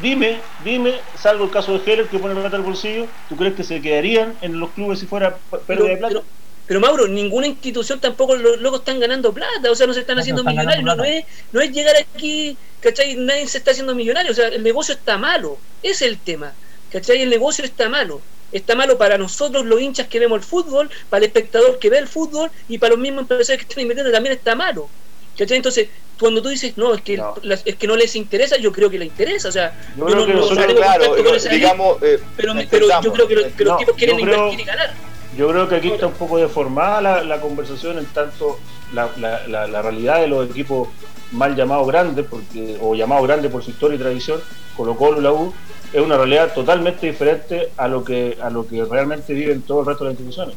[0.00, 3.62] dime, dime, salvo el caso de Heller que pone plata al bolsillo, ¿tú crees que
[3.64, 6.14] se quedarían en los clubes si fuera pérdida de plata?
[6.14, 6.24] pero-
[6.66, 10.16] pero, Mauro, ninguna institución tampoco los locos están ganando plata, o sea, no se están
[10.16, 13.14] No, haciendo no están millonarios, no, es, no es llegar aquí, ¿cachai?
[13.16, 16.52] Nadie se está haciendo millonario, o sea, el negocio está malo, ese es el tema,
[16.90, 17.22] ¿cachai?
[17.22, 18.20] El negocio está malo.
[18.52, 21.98] Está malo para nosotros los hinchas que vemos el fútbol, para el espectador que ve
[21.98, 24.88] el fútbol y para los mismos empresarios que están invirtiendo también está malo.
[25.36, 25.56] ¿Cachai?
[25.56, 25.88] Entonces,
[26.18, 27.34] cuando tú dices, no, es que, No.
[27.42, 29.48] las- es que no les interesa, yo creo que les interesa.
[29.48, 32.88] O sea, Yo yo, creo no, que no- nosotros- claro, gente, digamos, eh, pero, pero
[33.02, 34.94] yo creo que, lo- que los tipos quieren creo- invertir y ganar.
[35.36, 38.58] Yo creo que aquí está un poco deformada la, la conversación en tanto
[38.94, 40.88] la, la, la, la realidad de los equipos
[41.32, 44.40] mal llamados grandes, porque, o llamados grandes por su historia y tradición,
[44.76, 45.52] Colo Colo y la U,
[45.92, 49.86] es una realidad totalmente diferente a lo que a lo que realmente viven todo el
[49.86, 50.56] resto de las instituciones.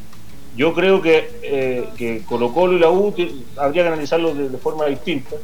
[0.56, 3.14] Yo creo que, eh, que Colo Colo y la U
[3.58, 5.36] habría que analizarlo de, forma distinta,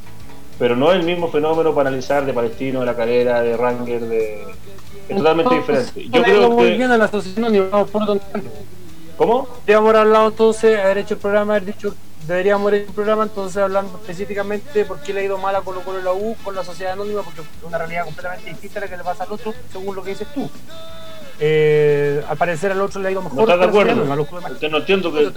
[0.58, 4.00] pero no es el mismo fenómeno para analizar de Palestino, de la Calera, de Ranger,
[4.00, 4.42] de...
[5.08, 6.08] es totalmente diferente.
[6.08, 6.76] Yo creo que...
[9.18, 9.48] A la ¿Cómo?
[9.66, 11.94] Deberíamos haber hablado entonces, haber hecho el programa, haber dicho,
[12.26, 15.62] deberíamos haber hecho el programa entonces hablando específicamente por qué le ha ido mal a
[15.62, 18.78] Colo Colo y la U con la sociedad anónima, porque es una realidad completamente distinta
[18.78, 20.50] a la que le pasa al otro, según lo que dices tú.
[21.38, 23.36] Eh, al parecer al otro le ha ido mejor.
[23.36, 24.04] No estás de acuerdo.
[24.70, 25.32] no entiendo que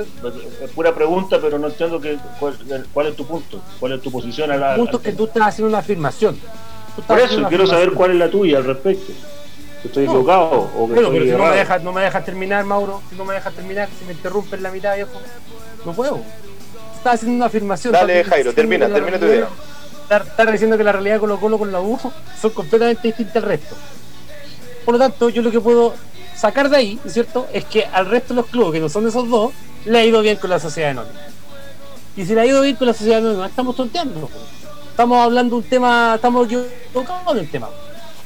[0.64, 4.52] es pura pregunta, pero no entiendo que, cuál, es tu punto, cuál es tu posición.
[4.52, 6.38] El punto es que tú estás haciendo una afirmación.
[7.06, 9.14] Por eso quiero saber cuál es la tuya al respecto.
[9.84, 10.70] ¿Estoy equivocado?
[10.76, 13.54] O pero si no me, dejas, no me dejas terminar, Mauro, si no me dejas
[13.54, 15.12] terminar, si me interrumpes la mitad, viejo,
[15.86, 16.20] no puedo.
[16.98, 17.94] Estás haciendo una afirmación.
[17.94, 19.48] Dale, Jairo, termina, termina tu idea.
[20.10, 21.98] Estás diciendo que la realidad de Colo Colo con la U
[22.42, 23.76] son completamente distintas al resto.
[24.84, 25.94] Por lo tanto, yo lo que puedo
[26.36, 27.48] sacar de ahí, ¿cierto?
[27.54, 29.54] Es que al resto de los clubes, que no son esos dos,
[29.86, 31.20] le ha ido bien con la sociedad anónima.
[32.18, 34.30] Y si le ha ido bien con la sociedad anónima, estamos tonteando.
[34.90, 37.70] Estamos hablando de un tema, estamos equivocados en el tema.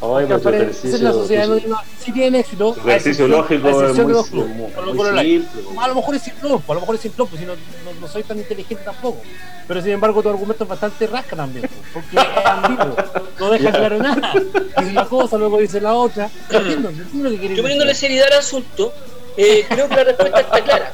[0.04, 2.76] Ay, pues ejercicio, la sociedad anónima sí tiene éxito.
[2.78, 5.46] Ejercicio lógico es muy, muy, simple,
[5.80, 7.54] A lo mejor es simple, a lo mejor es simple, pues si no,
[8.02, 9.22] no, soy tan inteligente tampoco.
[9.66, 12.96] Pero sin embargo tu argumento es bastante rasca también, porque es ambiguo,
[13.40, 14.34] no deja claro nada.
[14.34, 16.30] Dice una cosa, luego dice la otra.
[16.50, 18.92] Entiendo, entiendo lo que Yo poniéndole seriedad al asunto,
[19.38, 20.94] eh, creo que la respuesta está clara.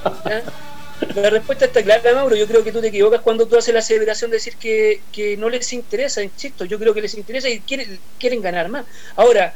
[1.15, 2.35] La respuesta está clara, Mauro.
[2.35, 5.37] Yo creo que tú te equivocas cuando tú haces la celebración de decir que, que
[5.37, 6.65] no les interesa, insisto.
[6.65, 8.85] Yo creo que les interesa y quieren, quieren ganar más.
[9.15, 9.53] Ahora,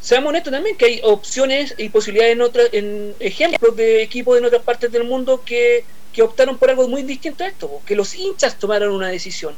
[0.00, 4.44] seamos honestos también que hay opciones y posibilidades en, otras en ejemplos de equipos en
[4.44, 8.14] otras partes del mundo que, que optaron por algo muy distinto a esto, que los
[8.14, 9.56] hinchas tomaron una decisión.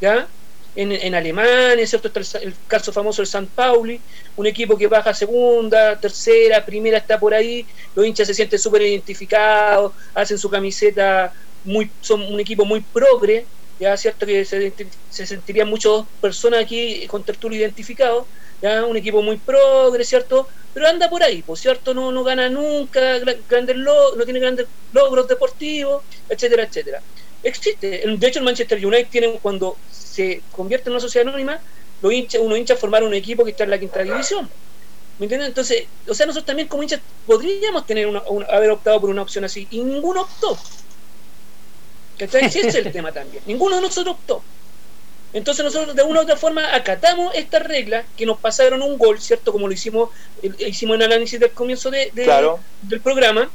[0.00, 0.28] ¿Ya?
[0.74, 2.08] En, en Alemania, ¿cierto?
[2.08, 4.00] Está el, caso famoso del San Pauli,
[4.36, 8.82] un equipo que baja segunda, tercera, primera está por ahí, los hinchas se sienten súper
[8.82, 11.32] identificados, hacen su camiseta,
[11.64, 13.44] muy, son un equipo muy progre,
[13.78, 14.72] ya cierto que se,
[15.10, 18.26] se sentirían muchas personas aquí con Tertulio identificados,
[18.62, 20.48] ya un equipo muy progre, ¿cierto?
[20.72, 23.18] Pero anda por ahí, por cierto, no, no gana nunca,
[23.48, 27.02] grandes no tiene grandes logros deportivos, etcétera, etcétera.
[27.42, 29.76] Existe, de hecho el Manchester United tiene cuando
[30.12, 31.60] se convierte en una sociedad anónima,
[32.02, 34.48] los hinchas, unos hinchas formaron un equipo que está en la quinta división.
[35.18, 35.48] ¿Me entiendes?
[35.48, 39.44] Entonces, o sea, nosotros también como hinchas podríamos tener una, haber optado por una opción
[39.44, 40.58] así, y ninguno optó.
[42.18, 42.44] ¿Cachai?
[42.44, 43.42] Ese es el tema también.
[43.46, 44.42] Ninguno de nosotros optó.
[45.32, 49.18] Entonces nosotros de una u otra forma acatamos estas reglas que nos pasaron un gol,
[49.20, 49.50] ¿cierto?
[49.50, 50.10] Como lo hicimos,
[50.58, 52.10] hicimos en análisis del comienzo de,
[52.82, 53.50] del programa.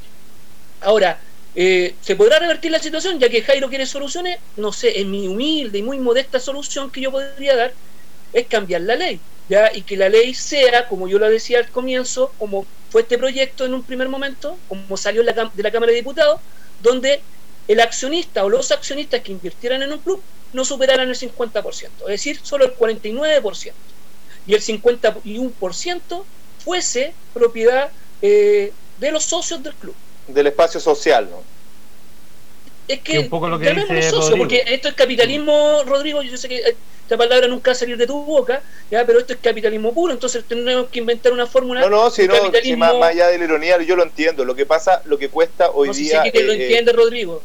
[0.81, 1.19] Ahora,
[1.53, 3.19] eh, ¿Se podrá revertir la situación?
[3.19, 7.01] Ya que Jairo quiere soluciones, no sé, en mi humilde y muy modesta solución que
[7.01, 7.75] yo podría dar
[8.31, 9.71] es cambiar la ley, ¿ya?
[9.73, 13.65] Y que la ley sea, como yo lo decía al comienzo, como fue este proyecto
[13.65, 15.33] en un primer momento, como salió de
[15.63, 16.41] la Cámara de Diputados,
[16.77, 17.23] donde
[17.67, 22.07] el accionista o los accionistas que invirtieran en un club no superaran el 50%, es
[22.07, 23.75] decir, solo el 49%,
[24.45, 26.29] y el 51%
[26.59, 27.91] fuese propiedad
[28.21, 31.43] eh, de los socios del club del espacio social, ¿no?
[32.87, 36.47] Es que, un poco lo que dice socio, porque esto es capitalismo, Rodrigo, yo sé
[36.47, 36.75] que
[37.07, 40.13] esta palabra nunca va a salir de tu boca, ya, pero esto es capitalismo puro,
[40.13, 41.81] entonces tenemos que inventar una fórmula.
[41.81, 42.33] No, no, si no,
[42.77, 44.45] más, allá de la ironía, yo lo entiendo.
[44.45, 46.23] Lo que pasa, lo que cuesta hoy día.
[46.23, 47.41] Sí que lo eh, entiende, Rodrigo.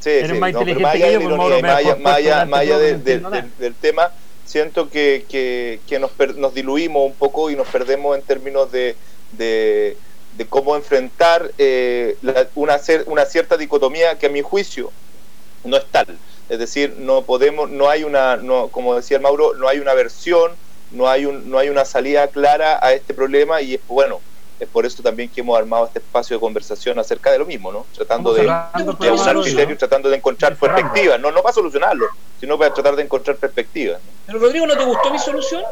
[0.00, 4.12] Sí, sí, más, no, pero más allá de la ironía, más allá, del, tema,
[4.46, 8.96] siento que, que, que nos, nos diluimos un poco y nos perdemos en términos de,
[9.32, 9.96] de
[10.36, 12.16] de cómo enfrentar eh,
[12.54, 14.90] una, una cierta dicotomía que a mi juicio
[15.64, 16.18] no es tal.
[16.48, 19.94] Es decir, no podemos, no hay una, no, como decía el Mauro, no hay una
[19.94, 20.52] versión,
[20.90, 24.20] no hay, un, no hay una salida clara a este problema y es bueno,
[24.60, 27.72] es por eso también que hemos armado este espacio de conversación acerca de lo mismo,
[27.72, 27.86] ¿no?
[27.94, 32.06] Tratando de, de usar criterios, tratando de encontrar perspectivas, no, no para solucionarlo,
[32.38, 34.00] sino para tratar de encontrar perspectivas.
[34.26, 35.62] Pero Rodrigo, ¿no te gustó mi solución?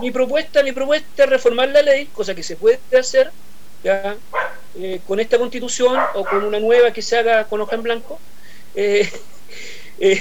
[0.00, 3.30] Mi propuesta, mi propuesta es reformar la ley, cosa que se puede hacer
[3.82, 4.16] ya
[4.76, 8.18] eh, con esta constitución o con una nueva que se haga con hoja en blanco,
[8.74, 9.08] eh,
[10.00, 10.20] eh,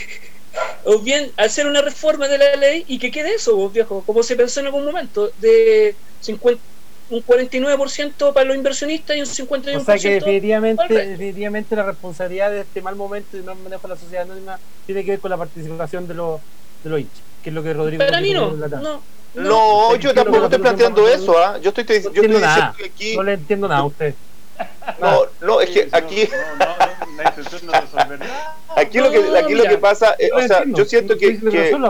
[0.83, 4.35] o bien hacer una reforma de la ley y que quede eso, viejo, como se
[4.35, 6.61] pensó en algún momento, de 50,
[7.09, 12.51] un 49% para los inversionistas y un 51% O sea que definitivamente, definitivamente la responsabilidad
[12.51, 15.31] de este mal momento y mal manejo de la sociedad anónima tiene que ver con
[15.31, 16.41] la participación de los,
[16.83, 18.05] de los hinchas, que es lo que Rodrigo...
[18.05, 19.01] Para mí no, no,
[19.35, 21.57] no, yo tampoco estoy planteando eso, ¿ah?
[21.59, 22.39] Yo estoy, yo estoy diciendo
[22.77, 23.15] que aquí.
[23.15, 24.13] No le entiendo nada a usted.
[24.99, 26.29] No, no, es que aquí.
[28.75, 31.39] Aquí lo que, aquí lo que pasa, eh, o sea, yo siento que,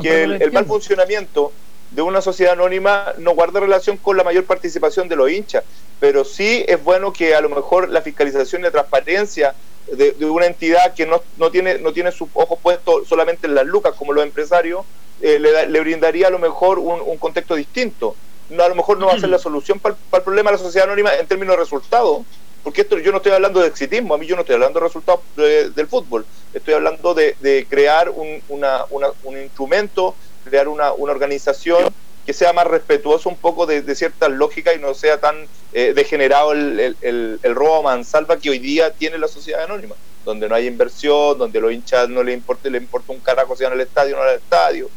[0.01, 1.51] que, el, mal funcionamiento
[1.91, 5.63] de una sociedad anónima no guarda relación con la mayor participación de los hinchas,
[5.99, 9.53] pero sí es bueno que a lo mejor la fiscalización y la transparencia
[9.91, 13.65] de, una entidad que no, no, tiene, no tiene sus ojos puestos solamente en las
[13.65, 14.85] lucas como los empresarios,
[15.25, 18.15] eh, le, brindaría a lo mejor un, contexto distinto.
[18.49, 20.63] No, a lo mejor no va a ser la solución para, el problema de la
[20.63, 22.25] sociedad anónima en términos de resultados,
[22.61, 24.85] porque esto yo no estoy hablando de exitismo, a mí yo no estoy hablando de
[24.85, 30.13] resultados del fútbol, estoy hablando de, crear un, una, un instrumento,
[30.43, 31.93] crear una, una organización
[32.25, 35.93] que sea más respetuoso un poco de, de ciertas lógicas y no sea tan eh,
[35.95, 39.95] degenerado el, el, el, robo mansalva que hoy día tiene la sociedad anónima,
[40.25, 43.63] donde no hay inversión, donde los hinchas no le importa, le importa un carajo si
[43.63, 44.89] van al estadio o no al estadio.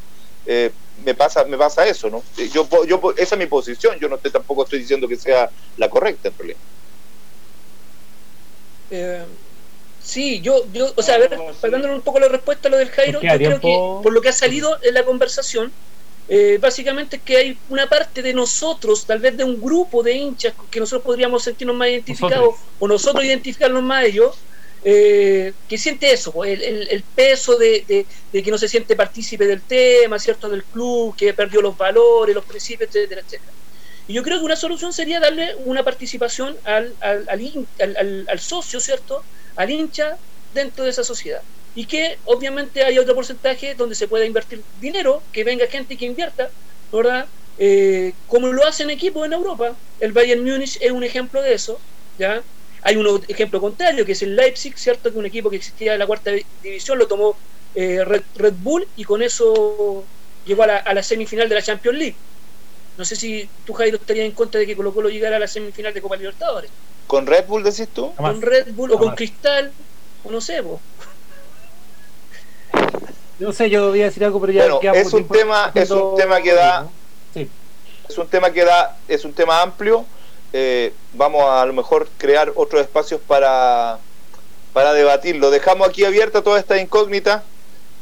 [0.47, 0.71] Eh,
[1.05, 2.23] me pasa me pasa eso, ¿no?
[2.53, 5.91] Yo, yo, esa es mi posición, yo no estoy, tampoco estoy diciendo que sea la
[5.91, 6.59] correcta en realidad.
[8.91, 9.25] Eh,
[10.03, 12.91] sí, yo, yo, o sea, a ver, dándole un poco la respuesta a lo del
[12.91, 15.73] Jairo, yo creo que por lo que ha salido en la conversación,
[16.29, 20.13] eh, básicamente es que hay una parte de nosotros, tal vez de un grupo de
[20.13, 24.37] hinchas que nosotros podríamos sentirnos más identificados o nosotros identificarnos más a ellos,
[24.83, 30.19] eh, que siente eso, el, el, peso de, que no se siente partícipe del tema,
[30.19, 30.49] ¿cierto?
[30.49, 33.53] Del club, que perdió los valores, los principios, etcétera, etcétera.
[34.07, 38.81] Y yo creo que una solución sería darle una participación al, al, al, al socio,
[38.81, 39.27] ¿cierto?
[39.57, 40.19] Al hincha
[40.53, 41.43] dentro de esa sociedad
[41.77, 46.07] y que obviamente hay otro porcentaje donde se pueda invertir dinero, que venga gente que
[46.07, 46.55] invierta,
[46.91, 47.29] ¿verdad?
[47.59, 49.79] Eh, como lo hacen equipos en Europa.
[49.99, 51.85] El Bayern Múnich es un ejemplo de eso,
[52.17, 52.43] ¿ya?
[52.87, 55.11] Hay un ejemplo contrario, que es el Leipzig, ¿cierto?
[55.11, 56.31] Que un equipo que existía en la cuarta
[56.63, 57.37] división lo tomó
[57.75, 60.05] eh, Red, Bull y con eso
[60.45, 62.15] llegó a la, semifinal de la Champions League.
[62.97, 65.49] No sé si tú, Jairo, estarías en contra de que Colo Colo llegara a la
[65.49, 66.71] semifinal de Copa Libertadores.
[67.09, 68.15] ¿Con Red Bull decís tú?
[68.15, 69.73] Con Red Bull o con Cristal,
[70.23, 70.81] o no sé, vos.
[73.41, 76.17] No sé, yo voy a decir algo, pero ya bueno, es un tema, es un
[76.17, 76.89] tema que da,
[77.35, 80.07] es un tema que da, es un tema amplio.
[80.59, 83.99] Eh, vamos a, lo mejor crear otros espacios para,
[84.73, 85.51] para debatirlo.
[85.51, 87.45] Dejamos aquí abierta toda esta incógnita.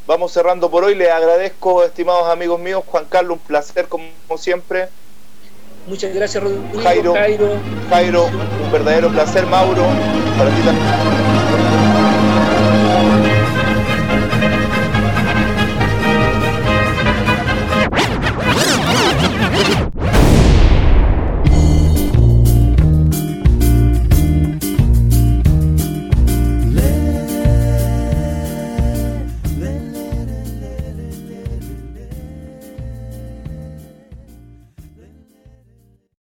[0.07, 0.95] Vamos cerrando por hoy.
[0.95, 2.81] Les agradezco, estimados amigos míos.
[2.87, 4.87] Juan Carlos, un placer como siempre.
[5.85, 6.81] Muchas gracias, Rodrigo.
[6.81, 8.25] Jairo, Jairo, Jairo
[8.63, 9.45] un verdadero placer.
[9.47, 9.83] Mauro,
[10.37, 11.05] para ti también.